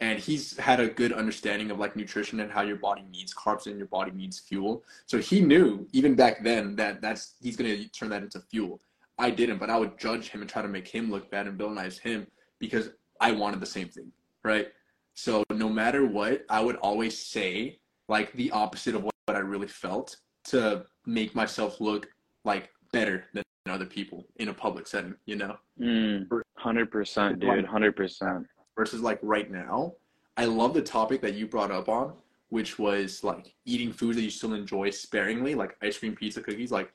and 0.00 0.18
he's 0.18 0.56
had 0.58 0.80
a 0.80 0.88
good 0.88 1.12
understanding 1.12 1.70
of 1.70 1.78
like 1.78 1.96
nutrition 1.96 2.40
and 2.40 2.50
how 2.50 2.62
your 2.62 2.76
body 2.76 3.04
needs 3.10 3.32
carbs 3.32 3.66
and 3.66 3.78
your 3.78 3.86
body 3.86 4.10
needs 4.10 4.38
fuel. 4.38 4.84
So 5.06 5.18
he 5.18 5.40
knew 5.40 5.86
even 5.92 6.14
back 6.14 6.42
then 6.42 6.76
that 6.76 7.00
that's 7.00 7.34
he's 7.40 7.56
gonna 7.56 7.84
turn 7.88 8.10
that 8.10 8.22
into 8.22 8.40
fuel. 8.40 8.80
I 9.18 9.30
didn't, 9.30 9.58
but 9.58 9.70
I 9.70 9.78
would 9.78 9.98
judge 9.98 10.28
him 10.28 10.40
and 10.40 10.50
try 10.50 10.62
to 10.62 10.68
make 10.68 10.88
him 10.88 11.10
look 11.10 11.30
bad 11.30 11.46
and 11.46 11.58
villainize 11.58 11.98
him 11.98 12.26
because 12.58 12.90
I 13.20 13.30
wanted 13.30 13.60
the 13.60 13.66
same 13.66 13.88
thing, 13.88 14.10
right? 14.42 14.68
So 15.14 15.44
no 15.52 15.68
matter 15.68 16.04
what, 16.04 16.44
I 16.50 16.60
would 16.60 16.76
always 16.76 17.16
say 17.16 17.78
like 18.08 18.32
the 18.32 18.50
opposite 18.50 18.94
of 18.94 19.04
what, 19.04 19.12
I 19.28 19.38
really 19.38 19.68
felt 19.68 20.16
to 20.48 20.84
make 21.06 21.34
myself 21.34 21.80
look 21.80 22.08
like 22.44 22.68
better 22.92 23.24
than 23.32 23.42
other 23.68 23.86
people 23.86 24.26
in 24.36 24.48
a 24.48 24.54
public 24.54 24.86
setting, 24.86 25.14
you 25.24 25.36
know? 25.36 25.56
Mm, 25.80 26.28
100%, 26.62 27.38
dude, 27.40 27.64
100%. 27.66 28.44
Versus 28.76 29.00
like 29.00 29.18
right 29.22 29.50
now, 29.50 29.94
I 30.36 30.46
love 30.46 30.74
the 30.74 30.82
topic 30.82 31.20
that 31.22 31.34
you 31.34 31.46
brought 31.46 31.70
up 31.70 31.88
on, 31.88 32.12
which 32.48 32.78
was 32.78 33.22
like 33.22 33.54
eating 33.64 33.92
food 33.92 34.16
that 34.16 34.22
you 34.22 34.30
still 34.30 34.54
enjoy 34.54 34.90
sparingly, 34.90 35.54
like 35.54 35.76
ice 35.82 35.98
cream, 35.98 36.16
pizza, 36.16 36.42
cookies. 36.42 36.72
Like 36.72 36.92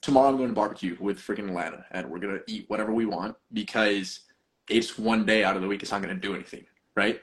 tomorrow 0.00 0.28
I'm 0.28 0.36
going 0.36 0.48
to 0.48 0.54
barbecue 0.54 0.96
with 1.00 1.18
freaking 1.18 1.48
Atlanta 1.48 1.84
and 1.90 2.08
we're 2.08 2.18
to 2.18 2.40
eat 2.46 2.66
whatever 2.68 2.92
we 2.92 3.06
want 3.06 3.36
because 3.52 4.20
it's 4.68 4.98
one 4.98 5.24
day 5.24 5.44
out 5.44 5.56
of 5.56 5.62
the 5.62 5.68
week. 5.68 5.82
It's 5.82 5.90
not 5.90 6.02
going 6.02 6.14
to 6.14 6.20
do 6.20 6.34
anything, 6.34 6.64
right? 6.94 7.20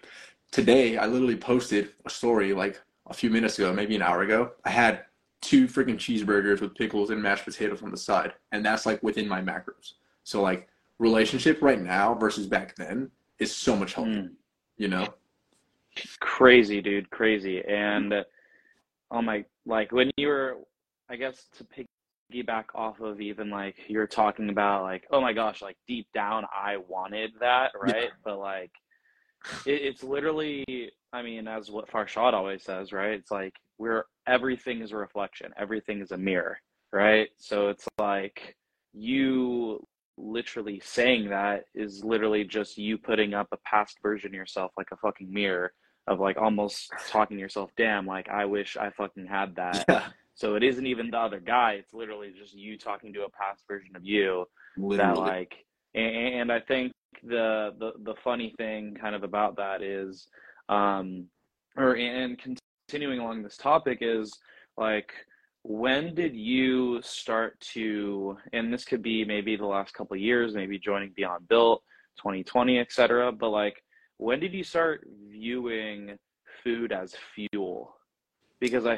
Today, 0.51 0.97
I 0.97 1.05
literally 1.05 1.35
posted 1.35 1.89
a 2.05 2.09
story 2.09 2.53
like 2.53 2.81
a 3.07 3.13
few 3.13 3.29
minutes 3.29 3.59
ago, 3.59 3.71
maybe 3.73 3.95
an 3.95 4.01
hour 4.01 4.21
ago. 4.21 4.51
I 4.63 4.69
had 4.69 5.05
two 5.41 5.67
freaking 5.67 5.95
cheeseburgers 5.95 6.61
with 6.61 6.75
pickles 6.75 7.11
and 7.11 7.21
mashed 7.21 7.45
potatoes 7.45 7.83
on 7.83 7.91
the 7.91 7.97
side, 7.97 8.33
and 8.51 8.65
that's 8.65 8.85
like 8.85 9.01
within 9.03 9.27
my 9.27 9.41
macros. 9.41 9.93
So 10.23 10.41
like 10.41 10.67
relationship 10.97 11.61
right 11.61 11.81
now 11.81 12.15
versus 12.15 12.47
back 12.47 12.75
then 12.77 13.11
is 13.39 13.55
so 13.55 13.75
much 13.75 13.93
healthier. 13.93 14.23
Mm. 14.23 14.31
You 14.77 14.89
know, 14.89 15.07
crazy, 16.19 16.81
dude, 16.81 17.09
crazy. 17.09 17.63
And 17.65 18.13
oh 19.11 19.21
my, 19.21 19.45
like 19.65 19.91
when 19.91 20.11
you 20.17 20.27
were, 20.27 20.57
I 21.09 21.15
guess 21.15 21.47
to 21.57 21.87
piggyback 22.33 22.65
off 22.73 22.99
of 22.99 23.21
even 23.21 23.49
like 23.49 23.75
you're 23.87 24.07
talking 24.07 24.49
about 24.49 24.83
like, 24.83 25.05
oh 25.11 25.21
my 25.21 25.33
gosh, 25.33 25.61
like 25.61 25.77
deep 25.87 26.07
down 26.13 26.45
I 26.53 26.77
wanted 26.89 27.31
that, 27.39 27.71
right? 27.79 28.03
Yeah. 28.05 28.09
But 28.23 28.39
like, 28.39 28.71
it, 29.65 29.81
it's 29.81 30.03
literally, 30.03 30.91
I 31.13 31.21
mean, 31.21 31.47
as 31.47 31.71
what 31.71 31.89
Farshad 31.89 32.33
always 32.33 32.63
says, 32.63 32.91
right? 32.91 33.13
It's 33.13 33.31
like 33.31 33.53
we're 33.77 34.03
everything 34.27 34.81
is 34.81 34.91
a 34.91 34.97
reflection, 34.97 35.53
everything 35.57 36.01
is 36.01 36.11
a 36.11 36.17
mirror, 36.17 36.59
right? 36.91 37.29
So 37.37 37.69
it's 37.69 37.87
like 37.97 38.55
you 38.93 39.85
literally 40.17 40.81
saying 40.83 41.29
that 41.29 41.65
is 41.73 42.03
literally 42.03 42.43
just 42.43 42.77
you 42.77 42.97
putting 42.97 43.33
up 43.33 43.47
a 43.51 43.57
past 43.65 43.97
version 44.01 44.29
of 44.29 44.33
yourself 44.33 44.71
like 44.77 44.87
a 44.91 44.97
fucking 44.97 45.31
mirror 45.31 45.71
of 46.07 46.19
like 46.19 46.37
almost 46.37 46.91
talking 47.09 47.37
to 47.37 47.41
yourself, 47.41 47.71
damn, 47.77 48.05
like 48.05 48.29
I 48.29 48.45
wish 48.45 48.77
I 48.77 48.91
fucking 48.91 49.25
had 49.25 49.55
that. 49.55 49.85
Yeah. 49.89 50.07
So 50.37 50.55
it 50.55 50.63
isn't 50.63 50.85
even 50.85 51.11
the 51.11 51.17
other 51.17 51.39
guy, 51.39 51.77
it's 51.79 51.93
literally 51.93 52.33
just 52.37 52.53
you 52.53 52.77
talking 52.77 53.13
to 53.13 53.23
a 53.23 53.29
past 53.29 53.63
version 53.69 53.95
of 53.95 54.03
you 54.03 54.45
literally. 54.77 55.15
that 55.15 55.17
like 55.17 55.55
and, 55.93 56.15
and 56.15 56.51
I 56.51 56.59
think 56.59 56.91
the, 57.23 57.73
the 57.79 57.93
the 58.03 58.15
funny 58.21 58.53
thing 58.57 58.97
kind 58.99 59.15
of 59.15 59.23
about 59.23 59.55
that 59.55 59.81
is 59.81 60.27
um 60.67 61.27
or 61.77 61.95
and 61.95 62.37
continuing 62.87 63.19
along 63.19 63.43
this 63.43 63.55
topic 63.57 63.99
is 64.01 64.37
like 64.77 65.11
when 65.67 66.13
did 66.13 66.35
you 66.35 67.01
start 67.01 67.59
to 67.59 68.37
and 68.53 68.71
this 68.71 68.85
could 68.85 69.01
be 69.01 69.25
maybe 69.25 69.55
the 69.55 69.65
last 69.65 69.95
couple 69.95 70.15
years 70.15 70.53
maybe 70.53 70.77
joining 70.77 71.11
beyond 71.15 71.47
built 71.47 71.81
2020 72.17 72.77
etc 72.77 73.31
but 73.31 73.49
like 73.49 73.81
when 74.17 74.39
did 74.39 74.53
you 74.53 74.63
start 74.63 75.07
viewing 75.27 76.19
food 76.63 76.91
as 76.91 77.15
fuel 77.33 77.95
because 78.59 78.85
i 78.85 78.95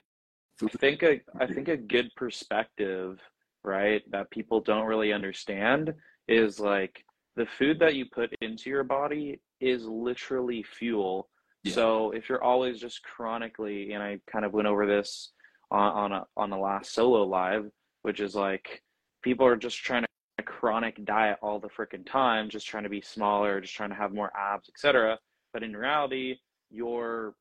think 0.79 1.03
a, 1.03 1.21
i 1.39 1.47
think 1.47 1.69
a 1.69 1.77
good 1.77 2.11
perspective 2.17 3.17
right 3.63 4.01
that 4.11 4.29
people 4.29 4.59
don't 4.59 4.87
really 4.87 5.13
understand 5.13 5.93
is 6.27 6.59
like 6.59 7.01
the 7.37 7.47
food 7.57 7.79
that 7.79 7.95
you 7.95 8.05
put 8.13 8.29
into 8.41 8.69
your 8.69 8.83
body 8.83 9.39
is 9.61 9.85
literally 9.85 10.65
fuel 10.77 11.29
yeah. 11.63 11.73
So 11.73 12.11
if 12.11 12.29
you're 12.29 12.43
always 12.43 12.79
just 12.79 13.03
chronically, 13.03 13.91
and 13.93 14.01
I 14.01 14.19
kind 14.31 14.45
of 14.45 14.53
went 14.53 14.67
over 14.67 14.85
this 14.85 15.31
on 15.71 15.91
on 15.91 16.11
a, 16.11 16.25
on 16.35 16.49
the 16.49 16.57
last 16.57 16.93
solo 16.93 17.23
live, 17.23 17.69
which 18.03 18.19
is 18.19 18.35
like 18.35 18.81
people 19.23 19.45
are 19.45 19.55
just 19.55 19.77
trying 19.77 20.03
to 20.03 20.43
chronic 20.43 21.03
diet 21.05 21.37
all 21.41 21.59
the 21.59 21.69
freaking 21.69 22.05
time, 22.05 22.49
just 22.49 22.67
trying 22.67 22.83
to 22.83 22.89
be 22.89 23.01
smaller, 23.01 23.59
just 23.59 23.75
trying 23.75 23.89
to 23.89 23.95
have 23.95 24.13
more 24.13 24.31
abs, 24.35 24.69
etc. 24.69 25.17
But 25.53 25.63
in 25.63 25.75
reality, 25.75 26.35
you're 26.69 27.35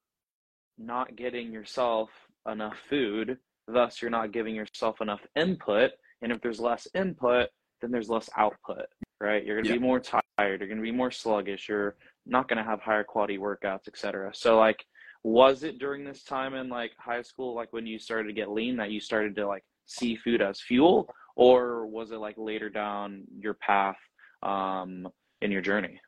not 0.78 1.16
getting 1.16 1.52
yourself 1.52 2.11
enough 2.50 2.76
food, 2.88 3.38
thus 3.68 4.00
you're 4.00 4.11
not 4.11 4.33
giving 4.33 4.54
yourself 4.54 5.00
enough 5.00 5.21
input. 5.37 5.92
And 6.23 6.33
if 6.33 6.40
there's 6.40 6.61
less 6.61 6.87
input, 6.95 7.49
then 7.80 7.90
there's 7.90 8.09
less 8.09 8.28
output, 8.37 8.87
right? 9.21 9.45
You're 9.45 9.56
gonna 9.56 9.68
yeah. 9.75 9.80
be 9.80 9.87
more 9.87 10.00
tired, 10.00 10.61
you're 10.61 10.68
gonna 10.68 10.80
be 10.80 10.92
more 10.92 11.11
sluggish, 11.11 11.68
you're 11.68 11.97
not 12.26 12.49
going 12.49 12.59
to 12.59 12.68
have 12.68 12.80
higher 12.80 13.04
quality 13.04 13.38
workouts, 13.38 13.88
etc. 13.88 14.30
So 14.35 14.59
like, 14.59 14.85
was 15.26 15.64
it 15.64 15.80
during 15.80 16.04
this 16.04 16.23
time 16.23 16.54
in 16.54 16.68
like 16.68 16.92
high 16.99 17.21
school, 17.21 17.52
like 17.52 17.73
when 17.73 17.85
you 17.85 17.99
started 17.99 18.28
to 18.28 18.33
get 18.33 18.49
lean, 18.49 18.76
that 18.76 18.92
you 18.92 19.00
started 19.00 19.35
to 19.35 19.45
like 19.45 19.64
see 19.85 20.14
food 20.14 20.40
as 20.40 20.61
fuel, 20.61 21.12
or 21.35 21.85
was 21.85 22.12
it 22.12 22.18
like 22.18 22.37
later 22.38 22.71
down 22.71 23.25
your 23.37 23.54
path 23.54 23.97
um, 24.45 25.09
in 25.42 25.50
your 25.50 25.62
journey? 25.62 26.00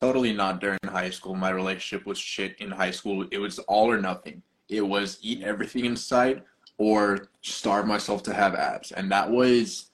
Totally 0.00 0.32
not 0.32 0.60
during 0.60 0.80
high 0.88 1.10
school. 1.10 1.36
My 1.36 1.50
relationship 1.50 2.04
was 2.04 2.18
shit 2.18 2.56
in 2.58 2.72
high 2.72 2.90
school. 2.90 3.24
It 3.30 3.38
was 3.38 3.60
all 3.60 3.88
or 3.88 4.00
nothing. 4.00 4.42
It 4.68 4.84
was 4.84 5.18
eat 5.22 5.44
everything 5.44 5.84
in 5.84 5.94
sight 5.94 6.42
or 6.78 7.28
starve 7.42 7.86
myself 7.86 8.24
to 8.24 8.34
have 8.34 8.56
abs. 8.56 8.90
And 8.90 9.08
that 9.12 9.30
was, 9.30 9.92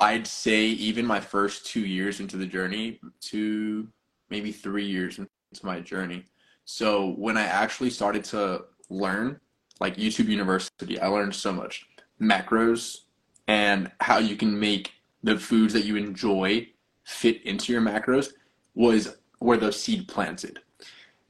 I'd 0.00 0.26
say, 0.26 0.64
even 0.64 1.06
my 1.06 1.20
first 1.20 1.66
two 1.66 1.86
years 1.86 2.18
into 2.18 2.36
the 2.36 2.46
journey, 2.46 2.98
two, 3.20 3.86
maybe 4.28 4.50
three 4.50 4.86
years 4.86 5.18
into 5.18 5.30
my 5.62 5.78
journey. 5.78 6.24
So 6.64 7.10
when 7.12 7.36
I 7.36 7.44
actually 7.44 7.90
started 7.90 8.24
to 8.24 8.64
learn, 8.88 9.40
like 9.80 9.96
YouTube 9.96 10.28
University, 10.28 10.98
I 11.00 11.08
learned 11.08 11.34
so 11.34 11.52
much 11.52 11.86
macros 12.20 13.00
and 13.48 13.90
how 14.00 14.18
you 14.18 14.36
can 14.36 14.58
make 14.58 14.92
the 15.22 15.38
foods 15.38 15.72
that 15.72 15.84
you 15.84 15.96
enjoy 15.96 16.68
fit 17.04 17.42
into 17.42 17.72
your 17.72 17.82
macros 17.82 18.32
was 18.74 19.16
where 19.38 19.58
the 19.58 19.72
seed 19.72 20.08
planted. 20.08 20.60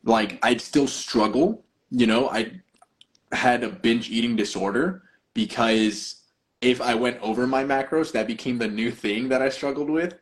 Like 0.04 0.38
I'd 0.42 0.60
still 0.60 0.86
struggle, 0.86 1.64
you 1.90 2.06
know, 2.06 2.28
I 2.28 2.60
had 3.32 3.64
a 3.64 3.70
binge 3.70 4.10
eating 4.10 4.36
disorder 4.36 5.02
because 5.34 6.22
if 6.60 6.80
I 6.80 6.94
went 6.94 7.20
over 7.20 7.46
my 7.46 7.64
macros, 7.64 8.12
that 8.12 8.26
became 8.26 8.58
the 8.58 8.68
new 8.68 8.90
thing 8.90 9.28
that 9.30 9.42
I 9.42 9.48
struggled 9.48 9.90
with. 9.90 10.14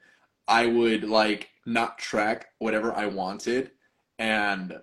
I 0.48 0.66
would 0.66 1.04
like 1.04 1.50
not 1.66 1.98
track 1.98 2.48
whatever 2.58 2.92
I 2.94 3.06
wanted. 3.06 3.72
And 4.18 4.78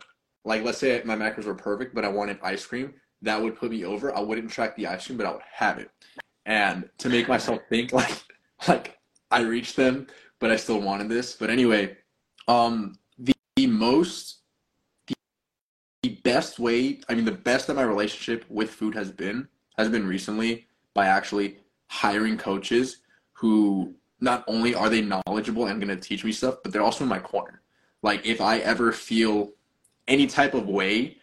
like, 0.48 0.64
let's 0.64 0.78
say 0.78 1.02
my 1.04 1.16
macros 1.16 1.44
were 1.44 1.54
perfect, 1.54 1.94
but 1.94 2.06
I 2.06 2.08
wanted 2.08 2.40
ice 2.42 2.66
cream. 2.66 2.94
That 3.22 3.42
would 3.42 3.58
put 3.58 3.70
me 3.70 3.84
over. 3.84 4.16
I 4.16 4.22
wouldn't 4.22 4.50
track 4.50 4.78
the 4.78 4.88
ice 4.88 5.06
cream, 5.06 5.18
but 5.18 5.28
I 5.28 5.32
would 5.32 5.42
have 5.52 5.78
it. 5.78 5.92
and 6.46 6.90
to 7.00 7.10
make 7.10 7.28
myself 7.28 7.60
think 7.70 7.92
like 8.02 8.18
like 8.68 8.98
I 9.30 9.42
reached 9.42 9.76
them, 9.76 10.08
but 10.40 10.50
I 10.50 10.56
still 10.56 10.80
wanted 10.80 11.10
this. 11.10 11.36
But 11.36 11.50
anyway, 11.50 11.98
um, 12.48 12.98
the, 13.20 13.34
the 13.58 13.68
most 13.68 14.38
the, 15.08 15.16
the 16.04 16.10
best 16.24 16.60
way, 16.60 17.02
I 17.10 17.16
mean, 17.16 17.26
the 17.26 17.32
best 17.34 17.68
that 17.68 17.76
my 17.76 17.84
relationship 17.84 18.46
with 18.50 18.70
food 18.70 18.96
has 18.96 19.12
been 19.12 19.50
has 19.78 19.90
been 19.90 20.08
recently 20.08 20.68
by 20.94 21.08
actually 21.08 21.58
hiring 21.90 22.38
coaches 22.38 23.02
who 23.34 23.94
not 24.22 24.46
only 24.48 24.74
are 24.74 24.90
they 24.90 25.02
knowledgeable 25.02 25.68
and 25.68 25.82
going 25.82 25.94
to 25.96 26.02
teach 26.02 26.24
me 26.24 26.32
stuff, 26.32 26.60
but 26.64 26.72
they're 26.72 26.82
also 26.82 27.04
in 27.04 27.10
my 27.10 27.20
corner. 27.20 27.62
Like 28.02 28.26
if 28.26 28.40
I 28.40 28.60
ever 28.60 28.94
feel 28.94 29.52
any 30.08 30.28
type 30.28 30.54
of 30.54 30.68
way, 30.68 31.18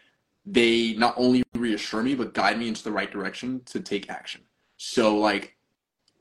they 0.45 0.93
not 0.93 1.15
only 1.17 1.43
reassure 1.55 2.03
me 2.03 2.15
but 2.15 2.33
guide 2.33 2.59
me 2.59 2.67
into 2.67 2.83
the 2.83 2.91
right 2.91 3.11
direction 3.11 3.61
to 3.65 3.79
take 3.79 4.09
action. 4.09 4.41
So 4.77 5.17
like 5.17 5.55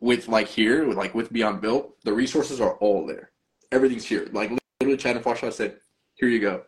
with 0.00 0.28
like 0.28 0.48
here, 0.48 0.86
with 0.86 0.96
like 0.96 1.14
with 1.14 1.32
Beyond 1.32 1.60
Built, 1.60 2.00
the 2.04 2.12
resources 2.12 2.60
are 2.60 2.74
all 2.74 3.06
there. 3.06 3.30
Everything's 3.72 4.04
here. 4.04 4.28
Like 4.32 4.50
literally, 4.80 4.96
Chad 4.98 5.16
and 5.16 5.24
Farshad 5.24 5.52
said, 5.52 5.78
"Here 6.14 6.28
you 6.28 6.40
go. 6.40 6.64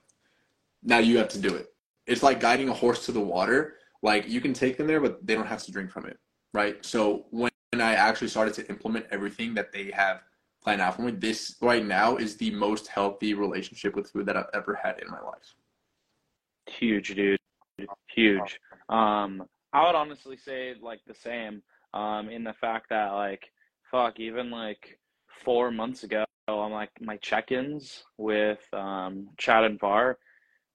Now 0.83 0.99
you 0.99 1.19
have 1.19 1.29
to 1.29 1.39
do 1.39 1.55
it." 1.55 1.75
It's 2.07 2.23
like 2.23 2.41
guiding 2.41 2.69
a 2.69 2.75
horse 2.75 3.05
to 3.07 3.13
the 3.13 3.21
water. 3.21 3.75
Like 4.03 4.29
you 4.29 4.41
can 4.41 4.53
take 4.53 4.77
them 4.77 4.87
there, 4.87 5.01
but 5.01 5.27
they 5.27 5.35
don't 5.35 5.47
have 5.47 5.63
to 5.65 5.73
drink 5.73 5.91
from 5.91 6.07
it, 6.07 6.19
right? 6.55 6.85
So 6.85 7.27
when 7.31 7.51
I 7.75 7.95
actually 7.95 8.29
started 8.29 8.55
to 8.55 8.69
implement 8.69 9.07
everything 9.11 9.55
that 9.55 9.73
they 9.73 9.91
have 9.91 10.23
planned 10.63 10.81
out 10.81 10.97
for 10.97 11.03
me, 11.03 11.13
this 11.13 11.57
right 11.61 11.85
now 11.85 12.17
is 12.17 12.37
the 12.37 12.51
most 12.53 12.87
healthy 12.87 13.35
relationship 13.35 13.95
with 13.95 14.11
food 14.11 14.27
that 14.27 14.37
I've 14.37 14.51
ever 14.55 14.79
had 14.83 15.01
in 15.01 15.11
my 15.11 15.21
life. 15.21 15.55
Huge, 16.69 17.15
dude. 17.15 17.39
Huge. 18.15 18.61
Um, 18.89 19.45
I 19.73 19.87
would 19.87 19.95
honestly 19.95 20.37
say 20.37 20.75
like 20.81 21.01
the 21.07 21.15
same 21.15 21.63
um, 21.93 22.29
in 22.31 22.45
the 22.45 22.55
fact 22.55 22.89
that 22.91 23.11
like 23.13 23.43
fuck 23.91 24.19
even 24.19 24.51
like 24.51 24.99
four 25.45 25.71
months 25.71 26.03
ago 26.03 26.25
on 26.49 26.73
like 26.73 26.91
my 27.01 27.17
check-ins 27.19 28.05
with 28.19 28.61
um, 28.73 29.29
Chad 29.37 29.65
and 29.65 29.79
Far, 29.79 30.19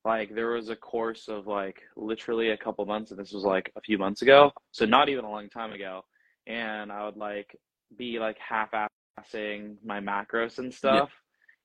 like 0.06 0.34
there 0.34 0.52
was 0.52 0.70
a 0.70 0.76
course 0.76 1.28
of 1.28 1.48
like 1.48 1.82
literally 1.96 2.50
a 2.52 2.58
couple 2.58 2.86
months, 2.86 3.12
and 3.12 3.20
this 3.20 3.32
was 3.32 3.44
like 3.44 3.72
a 3.76 3.82
few 3.82 3.98
months 3.98 4.22
ago, 4.22 4.52
so 4.72 4.86
not 4.86 5.10
even 5.10 5.26
a 5.26 5.32
long 5.32 5.50
time 5.50 5.72
ago, 5.72 6.04
and 6.48 6.92
I 6.92 7.06
would 7.06 7.18
like 7.18 7.56
be 7.98 8.20
like 8.20 8.38
half-assing 8.38 9.78
my 9.84 10.00
macros 10.00 10.60
and 10.60 10.74
stuff. 10.74 11.10
Yeah. 11.12 11.18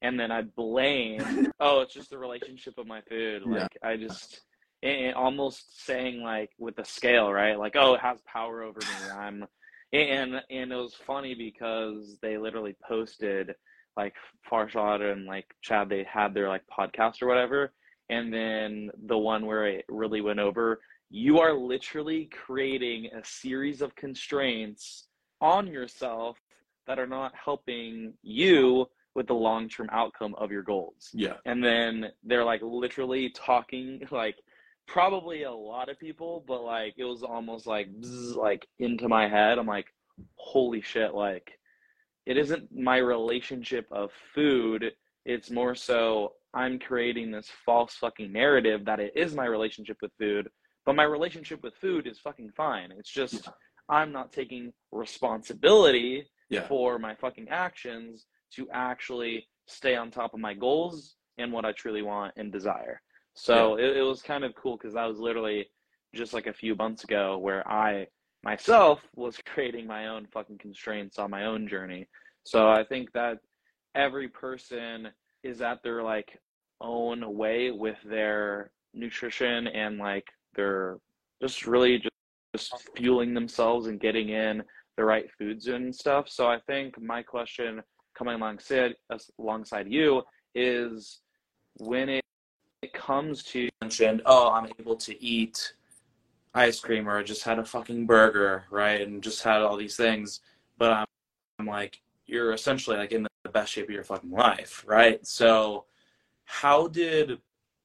And 0.03 0.19
then 0.19 0.31
I 0.31 0.43
blame, 0.43 1.53
oh, 1.61 1.81
it's 1.81 1.95
just 1.95 2.11
the 2.11 2.19
relationship 2.19 2.75
of 2.79 2.87
my 2.87 3.01
food. 3.03 3.43
Like 3.47 3.77
yeah. 3.83 3.89
I 3.89 3.97
just, 3.97 4.41
and 4.83 5.15
almost 5.15 5.85
saying 5.85 6.23
like 6.23 6.51
with 6.59 6.79
a 6.79 6.85
scale, 6.85 7.33
right? 7.33 7.59
Like, 7.59 7.77
oh, 7.77 7.95
it 7.95 8.01
has 8.01 8.21
power 8.23 8.63
over 8.63 8.81
me. 8.81 9.11
I'm, 9.17 9.47
and 9.93 10.43
and 10.51 10.73
it 10.73 10.77
was 10.77 10.95
funny 11.07 11.35
because 11.35 12.19
they 12.21 12.37
literally 12.37 12.77
posted 12.87 13.55
like 13.97 14.15
Farshad 14.51 15.01
and 15.01 15.27
like 15.27 15.47
Chad, 15.63 15.89
they 15.89 16.05
had 16.05 16.35
their 16.35 16.49
like 16.49 16.63
podcast 16.67 17.23
or 17.23 17.27
whatever, 17.27 17.73
and 18.11 18.33
then 18.33 18.91
the 19.07 19.19
one 19.19 19.47
where 19.47 19.67
it 19.67 19.85
really 19.89 20.21
went 20.21 20.41
over. 20.41 20.81
You 21.09 21.39
are 21.39 21.55
literally 21.55 22.29
creating 22.47 23.07
a 23.07 23.25
series 23.25 23.81
of 23.81 23.95
constraints 23.95 25.07
on 25.41 25.67
yourself 25.67 26.37
that 26.87 26.99
are 26.99 27.07
not 27.07 27.33
helping 27.43 28.15
you 28.23 28.87
with 29.17 29.27
the 29.27 29.35
long 29.35 29.69
term 29.69 29.89
outcome 29.91 30.35
of 30.37 30.53
your 30.53 30.63
goals. 30.63 31.09
Yeah. 31.15 31.39
And 31.47 31.65
then 31.65 32.11
they're 32.23 32.45
like 32.45 32.61
literally 32.63 33.31
talking 33.31 34.07
like 34.11 34.37
probably 34.87 35.45
a 35.45 35.53
lot 35.53 35.89
of 35.89 35.99
people, 35.99 36.45
but 36.47 36.63
like 36.63 36.95
it 36.99 37.05
was 37.05 37.23
almost 37.23 37.67
like 37.67 37.89
bzz, 38.01 38.37
like 38.37 38.69
into 38.79 39.09
my 39.09 39.27
head. 39.27 39.59
I'm 39.59 39.67
like, 39.67 39.87
holy 40.37 40.83
shit, 40.83 41.15
like 41.15 41.51
it 42.27 42.37
isn't 42.37 42.69
my 42.71 42.99
relationship 42.99 43.87
of 43.91 44.11
food. 44.35 44.93
It's 45.25 45.51
more 45.51 45.75
so 45.75 46.35
I'm 46.53 46.79
creating 46.79 47.31
this 47.31 47.51
false 47.65 47.95
fucking 47.95 48.31
narrative 48.31 48.85
that 48.85 49.01
it 49.01 49.13
is 49.17 49.35
my 49.35 49.47
relationship 49.47 49.97
with 50.03 50.13
food, 50.19 50.49
but 50.85 50.95
my 50.95 51.05
relationship 51.05 51.63
with 51.63 51.75
food 51.77 52.07
is 52.07 52.19
fucking 52.19 52.53
fine. 52.55 52.93
It's 52.99 53.11
just 53.11 53.35
yeah. 53.35 53.53
I'm 53.89 54.13
not 54.13 54.31
taking 54.31 54.75
responsibility 54.93 56.27
yeah. 56.51 56.69
for 56.69 56.99
my 56.99 57.15
fucking 57.15 57.49
actions 57.49 58.27
to 58.55 58.69
actually 58.73 59.47
stay 59.67 59.97
on 59.97 60.11
top 60.11 60.35
of 60.35 60.41
my 60.41 60.55
goals 60.55 61.17
and 61.39 61.53
what 61.53 61.65
I 61.65 61.73
truly 61.73 62.03
want 62.03 62.33
and 62.37 62.53
desire. 62.53 63.01
So 63.35 63.77
yeah. 63.77 63.87
it, 63.87 63.97
it 63.99 64.03
was 64.03 64.23
kind 64.23 64.45
of 64.45 64.55
cool 64.55 64.77
because 64.77 64.95
that 64.95 65.05
was 65.05 65.19
literally 65.19 65.67
just 66.15 66.33
like 66.33 66.47
a 66.47 66.53
few 66.53 66.75
months 66.75 67.05
ago 67.05 67.37
where 67.39 67.67
I 67.71 68.07
myself 68.43 69.01
was 69.15 69.39
creating 69.47 69.87
my 69.87 70.09
own 70.09 70.27
fucking 70.33 70.59
constraints 70.59 71.19
on 71.19 71.31
my 71.31 71.45
own 71.45 71.69
journey. 71.69 72.09
So 72.45 72.69
I 72.71 72.85
think 72.85 73.13
that 73.13 73.39
every 73.95 74.29
person 74.29 75.09
is 75.43 75.61
at 75.61 75.83
their 75.83 76.03
like 76.03 76.39
own 76.81 77.37
way 77.37 77.71
with 77.71 77.99
their 78.05 78.71
nutrition 78.95 79.67
and 79.69 79.99
like 79.99 80.27
their 80.55 80.99
just 81.43 81.67
really 81.67 81.99
just, 81.99 82.11
just 82.55 82.89
fueling 82.97 83.35
themselves 83.35 83.87
and 83.87 84.01
getting 84.01 84.31
in 84.31 84.63
the 84.97 85.05
right 85.05 85.27
foods 85.39 85.67
and 85.67 85.95
stuff. 85.95 86.29
So 86.29 86.47
I 86.47 86.59
think 86.67 87.01
my 87.01 87.23
question 87.23 87.83
coming 88.17 88.35
alongside 88.35 88.95
alongside 89.39 89.91
you 89.91 90.23
is 90.55 91.21
when 91.79 92.09
it 92.09 92.25
it 92.83 92.93
comes 92.93 93.43
to 93.43 93.69
mentioned, 93.81 94.23
oh, 94.27 94.51
I'm 94.51 94.71
able 94.79 94.97
to 94.97 95.23
eat 95.23 95.75
ice 96.55 96.81
cream 96.81 97.09
or 97.09 97.19
I 97.19 97.23
just 97.23 97.43
had 97.43 97.59
a 97.59 97.65
fucking 97.65 98.07
burger, 98.07 98.65
right? 98.71 99.01
And 99.01 99.23
just 99.23 99.43
had 99.43 99.63
all 99.63 99.77
these 99.77 99.97
things. 99.97 100.41
But 100.79 100.93
I'm, 100.93 101.07
I'm 101.59 101.67
like, 101.67 102.01
you're 102.27 102.53
essentially 102.53 102.97
like 102.97 103.13
in 103.13 103.27
the 103.45 103.51
best 103.51 103.73
shape 103.73 103.89
of 103.89 103.95
your 103.95 104.05
fucking 104.05 104.31
life, 104.31 104.85
right? 104.87 105.25
So 105.27 105.85
how 106.45 106.89
did 106.89 107.39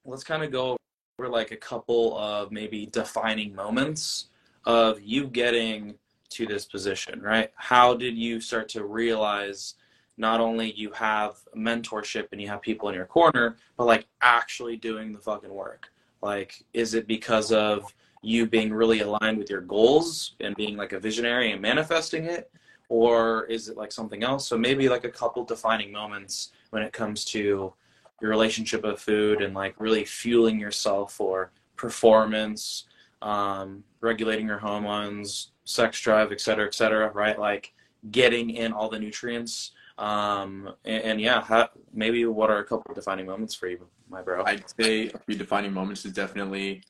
let's 0.06 0.24
kind 0.24 0.44
of 0.44 0.52
go 0.52 0.78
over 1.20 1.30
like 1.30 1.52
a 1.52 1.58
couple 1.58 2.18
of 2.18 2.52
maybe 2.52 2.86
defining 2.88 3.56
moments 3.56 4.28
of 4.66 5.02
you 5.02 5.28
getting 5.28 5.96
to 6.30 6.46
this 6.46 6.66
position, 6.66 7.22
right? 7.22 7.52
How 7.56 7.96
did 7.96 8.16
you 8.16 8.40
start 8.40 8.70
to 8.70 8.86
realize 8.86 9.76
not 10.22 10.40
only 10.40 10.72
you 10.74 10.92
have 10.92 11.40
mentorship 11.58 12.28
and 12.32 12.40
you 12.40 12.48
have 12.48 12.62
people 12.62 12.88
in 12.90 12.96
your 12.96 13.08
corner, 13.08 13.58
but 13.76 13.88
like 13.88 14.06
actually 14.22 14.78
doing 14.78 15.12
the 15.12 15.20
fucking 15.20 15.52
work. 15.52 15.92
Like, 16.22 16.64
is 16.74 16.94
it 16.94 17.08
because 17.08 17.52
of 17.52 17.92
you 18.22 18.46
being 18.46 18.72
really 18.72 19.00
aligned 19.00 19.40
with 19.40 19.50
your 19.50 19.62
goals 19.62 20.36
and 20.40 20.56
being 20.56 20.78
like 20.78 20.94
a 20.94 21.00
visionary 21.00 21.52
and 21.52 21.60
manifesting 21.60 22.26
it? 22.26 22.52
Or 22.88 23.46
is 23.46 23.68
it 23.68 23.78
like 23.78 23.92
something 23.92 24.22
else? 24.22 24.48
So 24.48 24.60
maybe 24.60 24.88
like 24.90 25.06
a 25.06 25.10
couple 25.10 25.44
defining 25.44 25.92
moments 25.92 26.52
when 26.70 26.84
it 26.84 26.94
comes 26.94 27.26
to 27.26 27.74
your 28.22 28.30
relationship 28.30 28.84
with 28.84 29.00
food 29.00 29.42
and 29.42 29.56
like 29.56 29.74
really 29.80 30.06
fueling 30.06 30.60
yourself 30.60 31.14
for 31.14 31.52
performance, 31.78 32.86
um, 33.24 33.84
regulating 34.02 34.46
your 34.46 34.60
hormones, 34.60 35.52
sex 35.64 36.00
drive, 36.00 36.32
et 36.32 36.42
cetera, 36.42 36.68
et 36.68 36.76
cetera, 36.76 37.10
right? 37.12 37.40
Like 37.40 37.74
getting 38.12 38.52
in 38.52 38.72
all 38.72 38.90
the 38.90 39.00
nutrients 39.00 39.72
um, 39.98 40.74
and, 40.86 41.04
and 41.04 41.22
yeah, 41.22 41.42
how, 41.42 41.70
maybe 41.94 42.26
what 42.26 42.50
are 42.50 42.60
a 42.60 42.66
couple 42.66 42.94
defining 42.94 43.26
moments 43.26 43.54
for 43.56 43.68
you, 43.68 43.88
my 44.10 44.22
bro? 44.22 44.44
I'd 44.46 44.64
say 44.80 45.10
a 45.10 45.18
few 45.20 45.36
defining 45.36 45.74
moments 45.74 46.06
is 46.06 46.14
definitely 46.14 46.84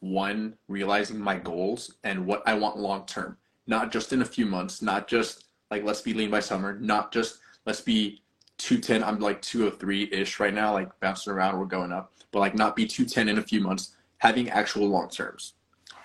one, 0.00 0.54
realizing 0.68 1.18
my 1.18 1.36
goals 1.36 1.94
and 2.04 2.26
what 2.26 2.42
I 2.46 2.54
want 2.54 2.76
long 2.76 3.06
term, 3.06 3.36
not 3.66 3.92
just 3.92 4.12
in 4.12 4.22
a 4.22 4.24
few 4.24 4.46
months, 4.46 4.82
not 4.82 5.08
just 5.08 5.44
like 5.70 5.84
let's 5.84 6.02
be 6.02 6.12
lean 6.12 6.30
by 6.30 6.40
summer, 6.40 6.78
not 6.78 7.12
just 7.12 7.38
let's 7.66 7.80
be 7.80 8.22
210. 8.58 9.02
I'm 9.02 9.18
like 9.20 9.40
203 9.42 10.10
ish 10.12 10.38
right 10.40 10.52
now, 10.52 10.72
like 10.72 10.88
bouncing 11.00 11.32
around, 11.32 11.58
we're 11.58 11.66
going 11.66 11.92
up, 11.92 12.12
but 12.30 12.40
like 12.40 12.54
not 12.54 12.76
be 12.76 12.86
210 12.86 13.28
in 13.28 13.38
a 13.38 13.42
few 13.42 13.60
months, 13.60 13.96
having 14.18 14.50
actual 14.50 14.88
long 14.88 15.08
terms. 15.08 15.54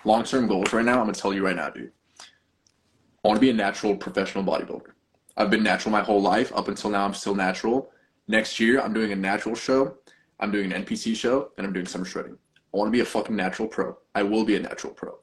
Long 0.04 0.24
term 0.24 0.46
goals 0.46 0.72
right 0.72 0.84
now, 0.84 0.94
I'm 1.00 1.06
gonna 1.06 1.12
tell 1.12 1.34
you 1.34 1.44
right 1.44 1.56
now, 1.56 1.70
dude. 1.70 1.92
I 2.20 3.28
wanna 3.28 3.40
be 3.40 3.50
a 3.50 3.54
natural 3.54 3.96
professional 3.96 4.44
bodybuilder. 4.44 4.92
I've 5.38 5.50
been 5.50 5.62
natural 5.62 5.92
my 5.92 6.02
whole 6.02 6.20
life. 6.20 6.52
Up 6.54 6.66
until 6.66 6.90
now, 6.90 7.04
I'm 7.04 7.14
still 7.14 7.34
natural. 7.34 7.92
Next 8.26 8.58
year, 8.58 8.80
I'm 8.80 8.92
doing 8.92 9.12
a 9.12 9.16
natural 9.16 9.54
show. 9.54 9.96
I'm 10.40 10.50
doing 10.50 10.72
an 10.72 10.84
NPC 10.84 11.14
show, 11.14 11.52
and 11.56 11.66
I'm 11.66 11.72
doing 11.72 11.86
summer 11.86 12.04
shredding. 12.04 12.36
I 12.74 12.76
want 12.76 12.88
to 12.88 12.92
be 12.92 13.00
a 13.00 13.04
fucking 13.04 13.34
natural 13.34 13.68
pro. 13.68 13.96
I 14.16 14.24
will 14.24 14.44
be 14.44 14.56
a 14.56 14.60
natural 14.60 14.92
pro. 14.92 15.18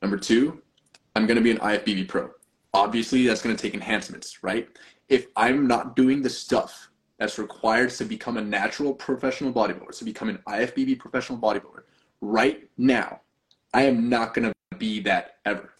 Number 0.00 0.16
two, 0.16 0.62
I'm 1.14 1.26
going 1.26 1.36
to 1.36 1.42
be 1.42 1.50
an 1.50 1.58
IFBB 1.58 2.08
pro. 2.08 2.30
Obviously, 2.74 3.26
that's 3.26 3.42
going 3.42 3.54
to 3.54 3.62
take 3.62 3.74
enhancements, 3.74 4.42
right? 4.42 4.68
If 5.08 5.26
I'm 5.36 5.66
not 5.66 5.96
doing 5.96 6.22
the 6.22 6.30
stuff 6.30 6.88
that's 7.18 7.38
required 7.38 7.90
to 7.90 8.04
become 8.04 8.38
a 8.38 8.42
natural 8.42 8.94
professional 8.94 9.52
bodybuilder, 9.52 9.96
to 9.98 10.04
become 10.04 10.30
an 10.30 10.38
IFBB 10.48 10.98
professional 10.98 11.38
bodybuilder, 11.38 11.82
right 12.22 12.68
now, 12.78 13.20
I 13.74 13.82
am 13.82 14.08
not 14.08 14.32
going 14.32 14.50
to 14.50 14.78
be 14.78 15.00
that 15.00 15.36
ever. 15.44 15.74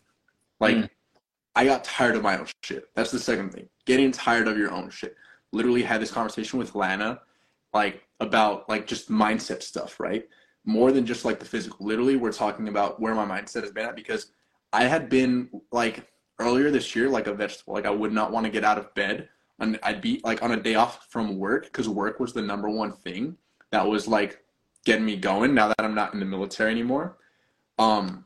Like, 0.60 0.76
mm. 0.76 0.90
I 1.54 1.64
got 1.64 1.84
tired 1.84 2.16
of 2.16 2.22
my 2.22 2.38
own 2.38 2.46
shit. 2.62 2.84
That's 2.94 3.10
the 3.10 3.18
second 3.18 3.52
thing. 3.52 3.68
Getting 3.84 4.12
tired 4.12 4.48
of 4.48 4.56
your 4.56 4.72
own 4.72 4.90
shit. 4.90 5.16
Literally 5.52 5.82
had 5.82 6.00
this 6.00 6.10
conversation 6.10 6.58
with 6.58 6.74
Lana, 6.74 7.20
like 7.74 8.02
about 8.20 8.68
like 8.68 8.86
just 8.86 9.10
mindset 9.10 9.62
stuff, 9.62 10.00
right? 10.00 10.26
More 10.64 10.92
than 10.92 11.04
just 11.04 11.24
like 11.24 11.38
the 11.38 11.44
physical. 11.44 11.84
Literally, 11.84 12.16
we're 12.16 12.32
talking 12.32 12.68
about 12.68 13.00
where 13.00 13.14
my 13.14 13.26
mindset 13.26 13.62
has 13.62 13.72
been 13.72 13.86
at 13.86 13.96
because 13.96 14.32
I 14.72 14.84
had 14.84 15.08
been 15.08 15.50
like 15.70 16.10
earlier 16.38 16.70
this 16.70 16.96
year 16.96 17.08
like 17.08 17.26
a 17.26 17.34
vegetable. 17.34 17.74
Like 17.74 17.86
I 17.86 17.90
would 17.90 18.12
not 18.12 18.32
want 18.32 18.46
to 18.46 18.52
get 18.52 18.64
out 18.64 18.78
of 18.78 18.94
bed 18.94 19.28
and 19.62 19.78
I'd 19.82 20.00
be 20.00 20.20
like 20.24 20.42
on 20.42 20.52
a 20.52 20.56
day 20.60 20.74
off 20.74 21.06
from 21.08 21.38
work 21.38 21.64
because 21.64 21.88
work 21.88 22.18
was 22.18 22.32
the 22.32 22.42
number 22.42 22.68
one 22.68 22.92
thing 22.92 23.36
that 23.70 23.86
was 23.86 24.08
like 24.08 24.42
getting 24.84 25.04
me 25.04 25.16
going 25.16 25.54
now 25.54 25.68
that 25.68 25.80
I'm 25.80 25.94
not 25.94 26.14
in 26.14 26.20
the 26.20 26.26
military 26.26 26.72
anymore. 26.72 27.16
Um, 27.78 28.24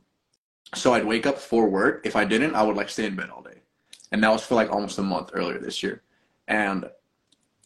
so 0.75 0.93
I'd 0.93 1.05
wake 1.05 1.25
up 1.25 1.37
for 1.37 1.67
work. 1.67 2.01
If 2.05 2.15
I 2.15 2.25
didn't, 2.25 2.55
I 2.55 2.63
would 2.63 2.75
like 2.75 2.89
stay 2.89 3.05
in 3.05 3.15
bed 3.15 3.29
all 3.29 3.41
day. 3.41 3.61
And 4.11 4.23
that 4.23 4.31
was 4.31 4.43
for 4.43 4.55
like 4.55 4.71
almost 4.71 4.97
a 4.97 5.03
month 5.03 5.31
earlier 5.33 5.59
this 5.59 5.81
year. 5.83 6.01
And 6.47 6.89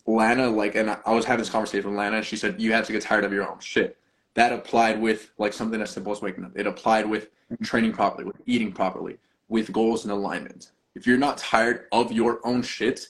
Lana, 0.08 0.50
like, 0.50 0.76
and 0.76 0.98
I 1.06 1.12
was 1.12 1.26
having 1.26 1.40
this 1.40 1.50
conversation 1.50 1.90
with 1.90 1.98
Lana, 1.98 2.18
and 2.18 2.26
she 2.26 2.36
said, 2.36 2.60
You 2.60 2.74
have 2.74 2.86
to 2.88 2.92
get 2.92 3.04
tired 3.04 3.24
of 3.24 3.32
your 3.32 3.50
own 3.50 3.60
shit. 3.60 3.98
That 4.34 4.54
applied 4.54 5.02
with 5.02 5.32
like 5.38 5.54
something 5.54 5.82
as 5.82 5.92
simple 5.92 6.12
as 6.12 6.22
waking 6.22 6.46
up. 6.46 6.52
It 6.56 6.66
applied 6.66 7.06
with 7.06 7.30
training 7.64 7.94
properly, 7.94 8.24
with 8.24 8.42
eating 8.46 8.72
properly, 8.72 9.18
with 9.50 9.72
goals 9.72 10.04
and 10.04 10.12
alignment. 10.12 10.72
If 10.96 11.06
you're 11.06 11.18
not 11.18 11.38
tired 11.38 11.86
of 11.92 12.12
your 12.12 12.46
own 12.46 12.62
shit, 12.62 13.08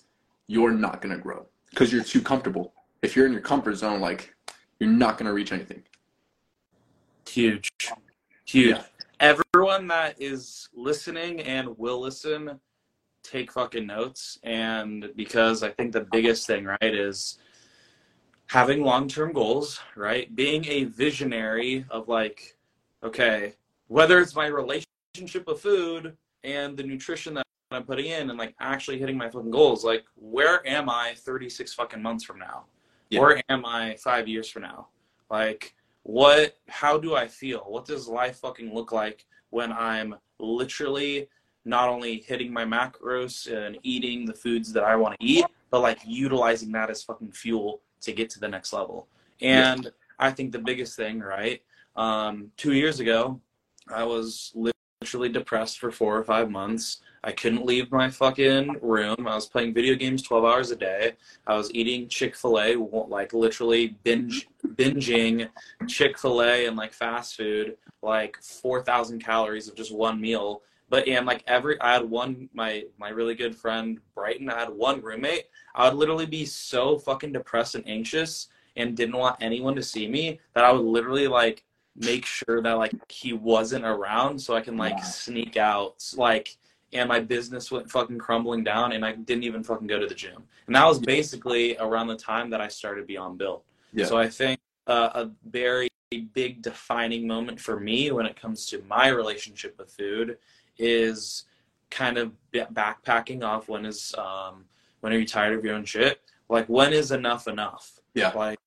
you're 0.48 0.72
not 0.72 1.02
gonna 1.02 1.18
grow 1.18 1.46
because 1.70 1.94
you're 1.94 2.04
too 2.04 2.22
comfortable. 2.22 2.74
If 3.02 3.16
you're 3.16 3.26
in 3.26 3.32
your 3.32 3.42
comfort 3.42 3.76
zone, 3.76 4.02
like 4.02 4.34
you're 4.80 4.90
not 4.90 5.18
gonna 5.18 5.34
reach 5.34 5.52
anything. 5.52 5.84
Huge, 7.28 7.72
huge. 8.46 8.76
Yeah. 8.76 8.84
Everyone 9.22 9.88
that 9.90 10.16
is 10.20 10.68
listening 10.74 11.42
and 11.42 11.78
will 11.78 12.02
listen, 12.02 12.60
take 13.22 13.52
fucking 13.52 13.86
notes. 13.86 14.40
And 14.42 15.12
because 15.16 15.62
I 15.62 15.70
think 15.70 15.92
the 15.92 16.08
biggest 16.12 16.48
thing, 16.48 16.66
right, 16.66 16.78
is 16.82 17.38
having 18.48 18.84
long 18.84 19.08
term 19.08 19.32
goals, 19.32 19.80
right? 19.96 20.36
Being 20.36 20.66
a 20.66 20.86
visionary 20.86 21.86
of 21.92 22.08
like, 22.08 22.58
okay, 23.04 23.54
whether 23.90 24.20
it's 24.20 24.36
my 24.36 24.48
relationship 24.48 25.46
with 25.46 25.62
food 25.62 26.18
and 26.44 26.76
the 26.76 26.84
nutrition 26.84 27.36
that 27.36 27.46
I'm 27.70 27.84
putting 27.84 28.08
in 28.08 28.32
and 28.32 28.40
like 28.40 28.56
actually 28.60 28.98
hitting 28.98 29.18
my 29.18 29.30
fucking 29.30 29.52
goals, 29.52 29.86
like 29.86 30.04
where 30.16 30.68
am 30.68 30.90
I 30.90 31.14
36 31.16 31.76
fucking 31.76 32.02
months 32.02 32.24
from 32.24 32.40
now? 32.40 32.64
Yeah. 33.12 33.20
Where 33.20 33.42
am 33.50 33.68
I 33.68 33.98
five 34.04 34.28
years 34.28 34.50
from 34.50 34.64
now? 34.64 34.88
Like, 35.30 35.76
what, 36.04 36.58
how 36.68 36.98
do 36.98 37.16
I 37.16 37.28
feel? 37.28 37.60
What 37.60 37.86
does 37.86 38.08
life 38.08 38.38
fucking 38.38 38.74
look 38.74 38.92
like 38.92 39.26
when 39.50 39.72
I'm 39.72 40.16
literally 40.40 41.28
not 41.64 41.90
only 41.90 42.22
hitting 42.22 42.52
my 42.52 42.66
macros 42.66 43.52
and 43.52 43.78
eating 43.84 44.26
the 44.26 44.34
foods 44.34 44.74
that 44.74 44.84
I 44.84 44.96
want 44.96 45.20
to 45.20 45.26
eat, 45.26 45.46
but 45.70 45.82
like 45.82 46.00
utilizing 46.06 46.72
that 46.72 46.90
as 46.90 47.04
fucking 47.04 47.32
fuel 47.32 47.82
to 48.02 48.12
get 48.12 48.30
to 48.32 48.40
the 48.40 48.48
next 48.48 48.74
level. 48.74 49.08
And 49.42 49.86
yeah. 49.86 49.90
I 50.20 50.32
think 50.32 50.52
the 50.52 50.60
biggest 50.60 50.96
thing, 50.96 51.20
right? 51.20 51.62
Um, 51.96 52.52
two 52.58 52.74
years 52.74 53.00
ago, 53.00 53.40
I 53.88 54.04
was 54.04 54.54
literally 55.02 55.30
depressed 55.30 55.80
for 55.80 55.92
four 55.92 56.18
or 56.18 56.24
five 56.24 56.50
months. 56.50 57.02
I 57.24 57.32
couldn't 57.32 57.66
leave 57.66 57.92
my 57.92 58.10
fucking 58.10 58.78
room. 58.82 59.28
I 59.28 59.36
was 59.36 59.48
playing 59.48 59.74
video 59.74 59.96
games 59.96 60.24
12 60.24 60.44
hours 60.44 60.72
a 60.72 60.76
day. 60.76 61.14
I 61.46 61.56
was 61.56 61.72
eating 61.74 62.08
Chick 62.08 62.36
fil 62.36 62.60
A, 62.60 62.76
like 62.76 63.34
literally 63.34 63.96
binge, 64.04 64.48
binging 64.66 65.48
Chick 65.88 66.18
fil 66.18 66.42
A 66.42 66.66
and 66.66 66.76
like 66.76 66.94
fast 66.94 67.38
food, 67.38 67.78
like 68.02 68.38
4,000 68.42 69.24
calories 69.24 69.68
of 69.68 69.76
just 69.76 69.94
one 69.94 70.20
meal. 70.20 70.64
But 70.90 71.08
and 71.08 71.26
like 71.26 71.44
every, 71.48 71.80
I 71.80 71.94
had 71.94 72.10
one, 72.10 72.50
my, 72.54 72.86
my 72.98 73.10
really 73.10 73.36
good 73.36 73.56
friend 73.56 74.00
Brighton, 74.16 74.50
I 74.50 74.60
had 74.60 74.70
one 74.70 75.02
roommate. 75.02 75.46
I 75.76 75.88
would 75.88 75.98
literally 75.98 76.26
be 76.26 76.46
so 76.46 76.98
fucking 76.98 77.34
depressed 77.34 77.76
and 77.76 77.88
anxious 77.88 78.48
and 78.76 78.98
didn't 78.98 79.18
want 79.18 79.38
anyone 79.42 79.76
to 79.76 79.84
see 79.84 80.08
me 80.08 80.40
that 80.54 80.66
I 80.66 80.72
would 80.72 80.86
literally 80.86 81.28
like 81.28 81.64
make 81.96 82.26
sure 82.26 82.62
that 82.62 82.74
like 82.74 82.94
he 83.12 83.34
wasn't 83.34 83.86
around 83.86 84.40
so 84.40 84.56
I 84.56 84.62
can 84.62 84.78
like 84.78 84.98
yeah. 84.98 85.04
sneak 85.04 85.58
out. 85.58 86.04
Like, 86.16 86.58
and 86.94 87.08
my 87.08 87.20
business 87.20 87.72
went 87.72 87.90
fucking 87.90 88.20
crumbling 88.20 88.64
down 88.64 88.92
and 88.92 89.06
I 89.06 89.14
didn't 89.14 89.44
even 89.44 89.64
fucking 89.64 89.88
go 89.88 90.00
to 90.00 90.08
the 90.08 90.16
gym. 90.16 90.44
And 90.68 90.76
that 90.76 90.86
was 90.86 91.00
basically 91.00 91.78
around 91.78 92.08
the 92.08 92.18
time 92.18 92.50
that 92.50 92.62
I 92.62 92.68
started 92.68 93.08
Beyond 93.08 93.38
Built. 93.38 93.64
Yeah. 93.94 94.06
So 94.06 94.18
I 94.18 94.28
think 94.28 94.60
uh, 94.88 95.10
a 95.14 95.32
very 95.50 95.90
big 96.34 96.62
defining 96.62 97.26
moment 97.26 97.60
for 97.60 97.80
me 97.80 98.12
when 98.12 98.26
it 98.26 98.40
comes 98.40 98.66
to 98.68 98.84
my 98.88 99.08
relationship 99.08 99.78
with 99.78 99.92
food 99.92 100.38
is 100.78 101.46
kind 101.90 102.18
of 102.18 102.32
backpacking 102.54 103.44
off 103.44 103.70
when 103.70 103.86
is 103.86 104.16
um 104.18 104.66
when 105.02 105.14
are 105.14 105.18
you 105.18 105.28
tired 105.28 105.58
of 105.58 105.64
your 105.64 105.76
own 105.76 105.86
shit 105.86 106.22
like 106.50 106.66
when 106.68 106.94
is 106.94 107.12
enough 107.12 107.48
enough 107.48 108.00
yeah 108.14 108.32
like 108.34 108.58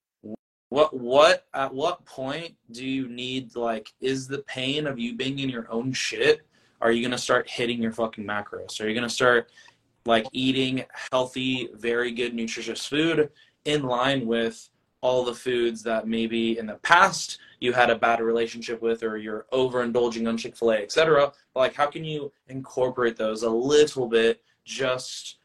what 0.68 0.94
what 0.94 1.46
at 1.54 1.72
what 1.72 2.04
point 2.04 2.54
do 2.70 2.86
you 2.86 3.08
need 3.08 3.54
like 3.56 3.92
is 4.00 4.28
the 4.28 4.38
pain 4.42 4.86
of 4.86 4.98
you 4.98 5.14
being 5.16 5.38
in 5.38 5.48
your 5.48 5.70
own 5.70 5.92
shit 5.92 6.46
are 6.84 6.92
you 6.92 7.02
gonna 7.02 7.18
start 7.18 7.50
hitting 7.50 7.82
your 7.82 7.92
fucking 7.92 8.24
macros 8.24 8.80
are 8.80 8.88
you 8.88 8.94
gonna 8.94 9.08
start 9.08 9.50
like 10.06 10.26
eating 10.32 10.84
healthy 11.10 11.68
very 11.74 12.12
good 12.12 12.34
nutritious 12.34 12.86
food 12.86 13.30
in 13.64 13.82
line 13.82 14.26
with 14.26 14.68
all 15.00 15.24
the 15.24 15.34
foods 15.34 15.82
that 15.82 16.06
maybe 16.06 16.58
in 16.58 16.66
the 16.66 16.74
past 16.76 17.38
you 17.58 17.72
had 17.72 17.90
a 17.90 17.96
bad 17.96 18.20
relationship 18.20 18.80
with 18.80 19.02
or 19.02 19.16
you're 19.16 19.46
overindulging 19.52 20.28
on 20.28 20.36
chick-fil-a 20.36 20.76
etc 20.76 21.32
like 21.56 21.74
how 21.74 21.86
can 21.86 22.04
you 22.04 22.30
incorporate 22.48 23.16
those 23.16 23.42
a 23.42 23.50
little 23.50 24.06
bit 24.06 24.42
just 24.64 25.38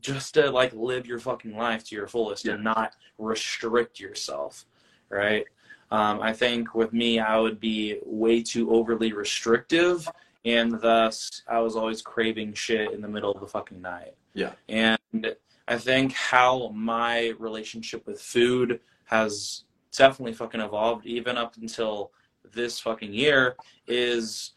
just 0.00 0.34
to 0.34 0.50
like 0.50 0.72
live 0.72 1.06
your 1.06 1.18
fucking 1.18 1.56
life 1.56 1.84
to 1.84 1.94
your 1.94 2.06
fullest 2.06 2.44
yeah. 2.44 2.54
and 2.54 2.64
not 2.64 2.94
restrict 3.18 4.00
yourself, 4.00 4.66
right? 5.08 5.44
Um, 5.90 6.20
I 6.20 6.32
think 6.32 6.74
with 6.74 6.92
me, 6.92 7.18
I 7.18 7.38
would 7.38 7.60
be 7.60 7.98
way 8.04 8.42
too 8.42 8.72
overly 8.72 9.12
restrictive, 9.12 10.08
and 10.44 10.80
thus 10.80 11.42
I 11.48 11.60
was 11.60 11.76
always 11.76 12.02
craving 12.02 12.54
shit 12.54 12.92
in 12.92 13.00
the 13.00 13.08
middle 13.08 13.30
of 13.32 13.40
the 13.40 13.46
fucking 13.46 13.80
night. 13.80 14.14
Yeah. 14.34 14.52
And 14.68 15.36
I 15.68 15.76
think 15.76 16.12
how 16.12 16.68
my 16.68 17.34
relationship 17.38 18.06
with 18.06 18.20
food 18.20 18.80
has 19.04 19.64
definitely 19.96 20.32
fucking 20.32 20.60
evolved, 20.60 21.06
even 21.06 21.36
up 21.36 21.56
until 21.56 22.12
this 22.52 22.80
fucking 22.80 23.12
year, 23.12 23.56
is 23.86 24.52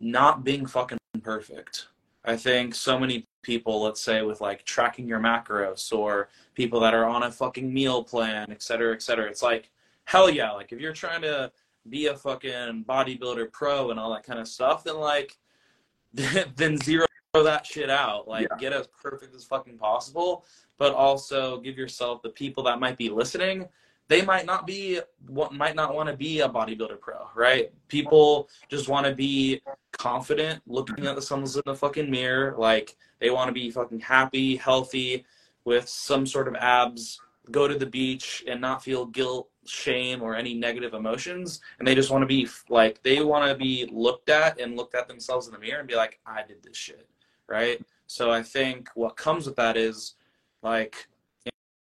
not 0.00 0.44
being 0.44 0.66
fucking 0.66 0.98
perfect. 1.22 1.88
I 2.24 2.36
think 2.36 2.74
so 2.74 2.98
many 2.98 3.26
people, 3.42 3.82
let's 3.82 4.00
say 4.00 4.22
with 4.22 4.40
like 4.40 4.64
tracking 4.64 5.06
your 5.06 5.20
macros 5.20 5.92
or 5.92 6.28
people 6.54 6.80
that 6.80 6.94
are 6.94 7.04
on 7.04 7.24
a 7.24 7.30
fucking 7.30 7.72
meal 7.72 8.02
plan, 8.02 8.46
et 8.50 8.62
cetera, 8.62 8.94
et 8.94 9.02
cetera. 9.02 9.26
It's 9.28 9.42
like, 9.42 9.70
hell 10.04 10.30
yeah. 10.30 10.50
Like 10.52 10.72
if 10.72 10.80
you're 10.80 10.92
trying 10.92 11.22
to 11.22 11.52
be 11.88 12.06
a 12.06 12.16
fucking 12.16 12.84
bodybuilder 12.88 13.52
pro 13.52 13.90
and 13.90 14.00
all 14.00 14.12
that 14.12 14.24
kind 14.24 14.38
of 14.38 14.48
stuff, 14.48 14.84
then 14.84 14.96
like, 14.96 15.36
then 16.12 16.78
zero 16.78 17.06
that 17.32 17.66
shit 17.66 17.90
out. 17.90 18.28
Like 18.28 18.48
yeah. 18.50 18.58
get 18.58 18.72
as 18.72 18.86
perfect 18.86 19.34
as 19.34 19.44
fucking 19.44 19.78
possible, 19.78 20.44
but 20.78 20.94
also 20.94 21.60
give 21.60 21.76
yourself 21.76 22.22
the 22.22 22.30
people 22.30 22.62
that 22.64 22.80
might 22.80 22.96
be 22.96 23.08
listening 23.08 23.68
they 24.08 24.22
might 24.22 24.46
not 24.46 24.66
be 24.66 25.00
what 25.28 25.52
might 25.52 25.74
not 25.74 25.94
want 25.94 26.08
to 26.08 26.16
be 26.16 26.40
a 26.40 26.48
bodybuilder 26.48 27.00
pro, 27.00 27.28
right? 27.34 27.72
People 27.88 28.48
just 28.68 28.88
want 28.88 29.06
to 29.06 29.14
be 29.14 29.62
confident 29.92 30.60
looking 30.66 31.06
at 31.06 31.14
themselves 31.14 31.56
in 31.56 31.62
the 31.64 31.74
fucking 31.74 32.10
mirror, 32.10 32.54
like 32.58 32.96
they 33.18 33.30
want 33.30 33.48
to 33.48 33.52
be 33.52 33.70
fucking 33.70 34.00
happy, 34.00 34.56
healthy, 34.56 35.24
with 35.64 35.88
some 35.88 36.26
sort 36.26 36.48
of 36.48 36.54
abs, 36.56 37.20
go 37.50 37.68
to 37.68 37.76
the 37.76 37.86
beach 37.86 38.44
and 38.46 38.60
not 38.60 38.82
feel 38.82 39.06
guilt, 39.06 39.48
shame, 39.66 40.22
or 40.22 40.34
any 40.34 40.54
negative 40.54 40.94
emotions. 40.94 41.60
And 41.78 41.86
they 41.86 41.94
just 41.94 42.10
want 42.10 42.22
to 42.22 42.26
be 42.26 42.48
like 42.68 43.02
they 43.02 43.22
want 43.22 43.48
to 43.50 43.56
be 43.56 43.88
looked 43.92 44.28
at 44.28 44.60
and 44.60 44.76
looked 44.76 44.94
at 44.94 45.08
themselves 45.08 45.46
in 45.46 45.52
the 45.52 45.58
mirror 45.58 45.80
and 45.80 45.88
be 45.88 45.96
like, 45.96 46.20
I 46.26 46.42
did 46.46 46.62
this 46.62 46.76
shit. 46.76 47.08
Right. 47.48 47.84
So 48.06 48.30
I 48.30 48.42
think 48.42 48.88
what 48.94 49.16
comes 49.16 49.46
with 49.46 49.56
that 49.56 49.76
is 49.76 50.14
like 50.62 51.08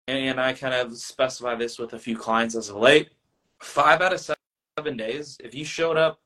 and 0.09 0.41
I 0.41 0.53
kind 0.53 0.75
of 0.75 0.97
specify 0.97 1.55
this 1.55 1.79
with 1.79 1.93
a 1.93 1.99
few 1.99 2.17
clients 2.17 2.57
as 2.57 2.69
of 2.69 2.77
late. 2.77 3.11
Five 3.61 4.03
out 4.03 4.13
of 4.13 4.21
seven 4.77 4.97
days, 4.97 5.39
if 5.43 5.55
you 5.55 5.65
showed 5.65 5.97
up, 5.97 6.21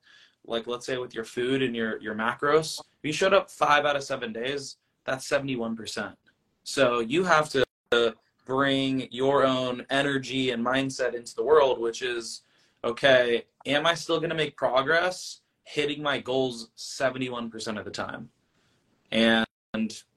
like 0.47 0.67
let's 0.67 0.87
say 0.87 0.97
with 0.97 1.15
your 1.15 1.25
food 1.25 1.63
and 1.63 1.77
your 1.77 2.01
your 2.01 2.15
macros, 2.15 2.81
if 2.81 3.05
you 3.05 3.13
showed 3.13 3.35
up 3.35 3.51
five 3.51 3.85
out 3.85 3.97
of 3.97 4.03
seven 4.03 4.33
days, 4.33 4.77
that's 5.05 5.27
seventy 5.27 5.57
one 5.57 5.77
percent. 5.77 6.17
So 6.65 7.01
you 7.01 7.25
have 7.25 7.51
to 7.51 7.67
bring 8.47 9.09
your 9.11 9.45
own 9.45 9.85
energy 9.91 10.53
and 10.53 10.65
mindset 10.65 11.13
into 11.15 11.35
the 11.35 11.45
world, 11.45 11.79
which 11.79 12.01
is 12.01 12.43
okay. 12.83 13.45
Am 13.67 13.85
I 13.87 13.93
still 13.93 14.19
going 14.19 14.31
to 14.31 14.37
make 14.37 14.57
progress? 14.57 15.41
Hitting 15.65 16.03
my 16.03 16.21
goals 16.21 16.71
seventy 16.77 17.29
one 17.29 17.51
percent 17.51 17.77
of 17.77 17.85
the 17.85 17.91
time, 17.91 18.31
and 19.11 19.47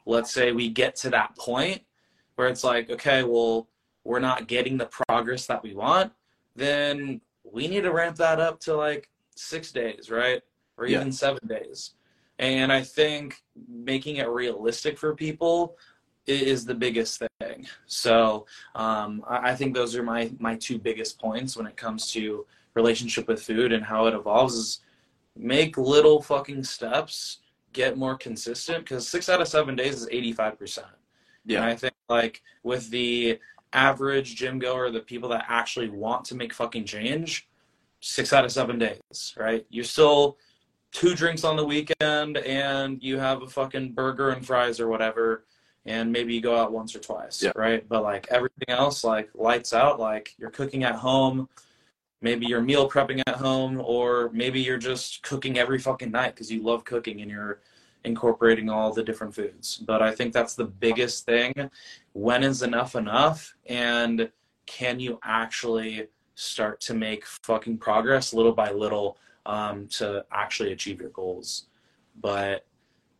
let's 0.05 0.31
say 0.31 0.51
we 0.51 0.69
get 0.69 0.95
to 0.97 1.09
that 1.09 1.35
point 1.37 1.81
where 2.35 2.47
it's 2.47 2.63
like, 2.63 2.89
okay, 2.89 3.23
well, 3.23 3.67
we're 4.03 4.19
not 4.19 4.47
getting 4.47 4.77
the 4.77 4.89
progress 5.07 5.45
that 5.47 5.61
we 5.61 5.73
want, 5.73 6.11
then 6.55 7.19
we 7.43 7.67
need 7.67 7.81
to 7.81 7.91
ramp 7.91 8.15
that 8.15 8.39
up 8.39 8.59
to 8.61 8.75
like 8.75 9.09
six 9.35 9.71
days, 9.71 10.09
right? 10.09 10.41
Or 10.77 10.85
even 10.85 11.07
yeah. 11.07 11.13
seven 11.13 11.47
days. 11.47 11.95
And 12.37 12.71
I 12.71 12.81
think 12.81 13.35
making 13.67 14.17
it 14.17 14.29
realistic 14.29 14.97
for 14.97 15.13
people 15.15 15.75
is 16.27 16.65
the 16.65 16.75
biggest 16.75 17.21
thing. 17.39 17.67
So 17.85 18.45
um, 18.75 19.23
I 19.27 19.55
think 19.55 19.73
those 19.73 19.95
are 19.95 20.03
my 20.03 20.31
my 20.39 20.55
two 20.55 20.77
biggest 20.77 21.19
points 21.19 21.57
when 21.57 21.65
it 21.65 21.75
comes 21.77 22.11
to 22.11 22.45
relationship 22.75 23.27
with 23.27 23.41
food 23.41 23.71
and 23.71 23.83
how 23.83 24.05
it 24.07 24.13
evolves. 24.13 24.55
Is 24.55 24.81
make 25.35 25.77
little 25.77 26.21
fucking 26.21 26.63
steps 26.63 27.39
get 27.73 27.97
more 27.97 28.17
consistent 28.17 28.83
because 28.83 29.07
six 29.07 29.29
out 29.29 29.41
of 29.41 29.47
seven 29.47 29.75
days 29.75 30.01
is 30.01 30.07
85%. 30.07 30.77
And 30.79 30.87
Yeah. 31.45 31.65
I 31.65 31.75
think 31.75 31.93
like 32.09 32.41
with 32.63 32.89
the 32.89 33.39
average 33.73 34.35
gym 34.35 34.59
goer, 34.59 34.89
the 34.89 35.01
people 35.01 35.29
that 35.29 35.45
actually 35.47 35.89
want 35.89 36.25
to 36.25 36.35
make 36.35 36.53
fucking 36.53 36.85
change, 36.85 37.47
six 38.01 38.33
out 38.33 38.43
of 38.43 38.51
seven 38.51 38.79
days, 38.79 39.35
right? 39.37 39.65
You're 39.69 39.83
still 39.83 40.37
two 40.91 41.13
drinks 41.15 41.43
on 41.43 41.55
the 41.55 41.65
weekend 41.65 42.37
and 42.37 43.01
you 43.03 43.19
have 43.19 43.43
a 43.43 43.47
fucking 43.47 43.93
burger 43.93 44.31
and 44.31 44.45
fries 44.45 44.79
or 44.79 44.87
whatever, 44.87 45.45
and 45.85 46.11
maybe 46.11 46.33
you 46.33 46.41
go 46.41 46.57
out 46.57 46.71
once 46.71 46.95
or 46.95 46.99
twice, 46.99 47.41
Yeah. 47.41 47.51
right? 47.55 47.87
But 47.87 48.03
like 48.03 48.27
everything 48.29 48.69
else, 48.69 49.03
like 49.03 49.29
lights 49.33 49.73
out, 49.73 49.99
like 49.99 50.35
you're 50.37 50.51
cooking 50.51 50.83
at 50.83 50.95
home, 50.95 51.49
maybe 52.21 52.45
you're 52.45 52.61
meal 52.61 52.89
prepping 52.89 53.21
at 53.27 53.35
home, 53.35 53.81
or 53.83 54.29
maybe 54.33 54.59
you're 54.59 54.77
just 54.77 55.23
cooking 55.23 55.57
every 55.57 55.79
fucking 55.79 56.11
night 56.11 56.35
because 56.35 56.51
you 56.51 56.61
love 56.61 56.83
cooking 56.83 57.21
and 57.21 57.31
you're 57.31 57.61
incorporating 58.03 58.69
all 58.69 58.93
the 58.93 59.03
different 59.03 59.33
foods. 59.33 59.77
But 59.77 60.01
I 60.01 60.13
think 60.13 60.33
that's 60.33 60.55
the 60.55 60.65
biggest 60.65 61.25
thing. 61.25 61.53
When 62.13 62.43
is 62.43 62.61
enough 62.61 62.95
enough? 62.95 63.55
And 63.65 64.29
can 64.65 64.99
you 64.99 65.19
actually 65.23 66.07
start 66.35 66.79
to 66.81 66.93
make 66.93 67.25
fucking 67.25 67.77
progress 67.77 68.33
little 68.33 68.53
by 68.53 68.71
little 68.71 69.17
um, 69.45 69.87
to 69.87 70.25
actually 70.31 70.71
achieve 70.71 71.01
your 71.01 71.09
goals? 71.09 71.65
But 72.21 72.65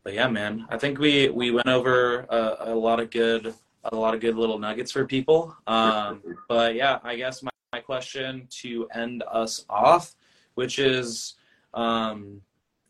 but 0.04 0.14
yeah, 0.14 0.28
man, 0.28 0.66
I 0.70 0.78
think 0.78 1.00
we 1.00 1.30
we 1.30 1.52
went 1.52 1.68
over 1.68 2.22
a, 2.30 2.72
a 2.72 2.76
lot 2.76 3.00
of 3.00 3.10
good 3.12 3.54
a 3.86 3.96
lot 3.96 4.14
of 4.14 4.20
good 4.20 4.36
little 4.36 4.60
nuggets 4.60 4.92
for 4.92 5.06
people. 5.06 5.56
Um, 5.68 6.22
but 6.48 6.76
yeah, 6.76 7.00
I 7.04 7.16
guess 7.16 7.42
my, 7.42 7.52
my 7.72 7.80
question 7.80 8.48
to 8.62 8.88
end 8.94 9.24
us 9.32 9.66
off, 9.70 10.16
which 10.56 10.80
is 10.80 11.36
um, 11.74 12.42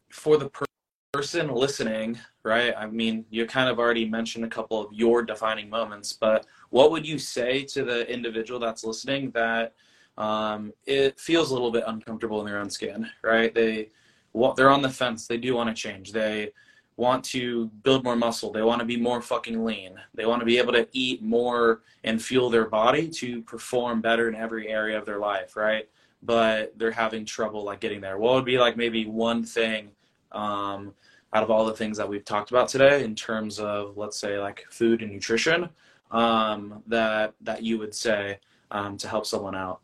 for 0.09 0.37
the 0.37 0.49
per- 0.49 0.65
person 1.13 1.49
listening, 1.53 2.19
right? 2.43 2.73
I 2.77 2.85
mean, 2.85 3.25
you 3.29 3.45
kind 3.45 3.69
of 3.69 3.79
already 3.79 4.07
mentioned 4.07 4.45
a 4.45 4.47
couple 4.47 4.79
of 4.81 4.93
your 4.93 5.23
defining 5.23 5.69
moments, 5.69 6.13
but 6.13 6.45
what 6.69 6.91
would 6.91 7.07
you 7.07 7.17
say 7.17 7.63
to 7.65 7.83
the 7.83 8.11
individual 8.11 8.59
that's 8.59 8.83
listening 8.83 9.31
that 9.31 9.73
um, 10.17 10.73
it 10.85 11.19
feels 11.19 11.49
a 11.49 11.53
little 11.53 11.71
bit 11.71 11.83
uncomfortable 11.87 12.39
in 12.41 12.45
their 12.45 12.59
own 12.59 12.69
skin, 12.69 13.09
right? 13.23 13.53
They 13.53 13.89
wa- 14.33 14.53
they're 14.53 14.69
on 14.69 14.81
the 14.81 14.89
fence. 14.89 15.27
They 15.27 15.37
do 15.37 15.55
want 15.55 15.75
to 15.75 15.81
change. 15.81 16.11
They 16.11 16.51
want 16.99 17.23
to 17.23 17.67
build 17.83 18.03
more 18.03 18.17
muscle. 18.17 18.51
They 18.51 18.61
want 18.61 18.79
to 18.79 18.85
be 18.85 18.97
more 18.97 19.21
fucking 19.21 19.63
lean. 19.63 19.95
They 20.13 20.25
want 20.25 20.41
to 20.41 20.45
be 20.45 20.57
able 20.57 20.73
to 20.73 20.87
eat 20.91 21.23
more 21.23 21.81
and 22.03 22.21
fuel 22.21 22.49
their 22.49 22.67
body 22.67 23.07
to 23.09 23.41
perform 23.43 24.01
better 24.01 24.27
in 24.27 24.35
every 24.35 24.67
area 24.67 24.97
of 24.97 25.05
their 25.05 25.17
life, 25.17 25.55
right? 25.55 25.87
But 26.21 26.77
they're 26.77 26.91
having 26.91 27.25
trouble 27.25 27.63
like 27.63 27.79
getting 27.79 28.01
there. 28.01 28.17
What 28.17 28.33
would 28.35 28.45
be 28.45 28.59
like 28.59 28.75
maybe 28.75 29.05
one 29.05 29.43
thing 29.43 29.91
um, 30.33 30.93
out 31.33 31.41
of 31.41 31.49
all 31.49 31.65
the 31.65 31.73
things 31.73 31.97
that 31.97 32.07
we've 32.07 32.25
talked 32.25 32.51
about 32.51 32.67
today 32.67 33.03
in 33.03 33.15
terms 33.15 33.59
of 33.59 33.97
let's 33.97 34.17
say 34.17 34.37
like 34.37 34.65
food 34.69 35.01
and 35.01 35.11
nutrition 35.11 35.69
um, 36.11 36.83
that 36.87 37.33
that 37.41 37.63
you 37.63 37.77
would 37.79 37.95
say 37.95 38.39
um, 38.71 38.97
to 38.97 39.07
help 39.07 39.25
someone 39.25 39.55
out? 39.55 39.79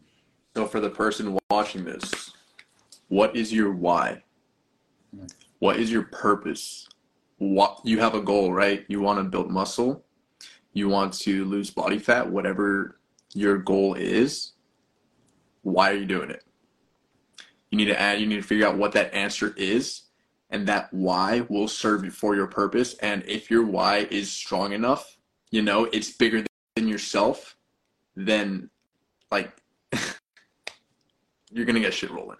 So 0.53 0.65
for 0.65 0.81
the 0.81 0.89
person 0.89 1.37
watching 1.49 1.85
this, 1.85 2.33
what 3.07 3.35
is 3.35 3.53
your 3.53 3.71
why? 3.71 4.21
What 5.59 5.77
is 5.77 5.89
your 5.89 6.03
purpose? 6.03 6.89
What 7.37 7.79
you 7.83 7.99
have 7.99 8.15
a 8.15 8.21
goal, 8.21 8.53
right? 8.53 8.85
You 8.87 9.01
want 9.01 9.19
to 9.19 9.23
build 9.23 9.51
muscle, 9.51 10.05
you 10.73 10.89
want 10.89 11.13
to 11.13 11.45
lose 11.45 11.69
body 11.69 11.99
fat, 11.99 12.29
whatever 12.29 12.99
your 13.33 13.57
goal 13.57 13.95
is. 13.95 14.53
Why 15.63 15.91
are 15.91 15.95
you 15.95 16.05
doing 16.05 16.29
it? 16.29 16.43
You 17.69 17.77
need 17.77 17.85
to 17.85 17.99
add, 17.99 18.21
you 18.21 18.27
need 18.27 18.37
to 18.37 18.41
figure 18.41 18.67
out 18.67 18.77
what 18.77 18.91
that 18.93 19.13
answer 19.13 19.53
is, 19.57 20.03
and 20.49 20.67
that 20.67 20.93
why 20.93 21.41
will 21.49 21.67
serve 21.67 22.05
you 22.05 22.11
for 22.11 22.35
your 22.35 22.47
purpose. 22.47 22.93
And 22.95 23.23
if 23.27 23.49
your 23.49 23.65
why 23.65 24.07
is 24.11 24.31
strong 24.31 24.73
enough, 24.73 25.17
you 25.51 25.61
know, 25.61 25.85
it's 25.85 26.11
bigger 26.11 26.45
than 26.75 26.87
yourself, 26.87 27.57
then 28.15 28.69
like 29.31 29.51
you're 31.51 31.65
gonna 31.65 31.79
get 31.79 31.93
shit 31.93 32.11
rolling. 32.11 32.37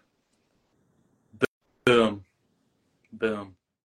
Boom, 1.86 2.24
boom. 3.14 3.56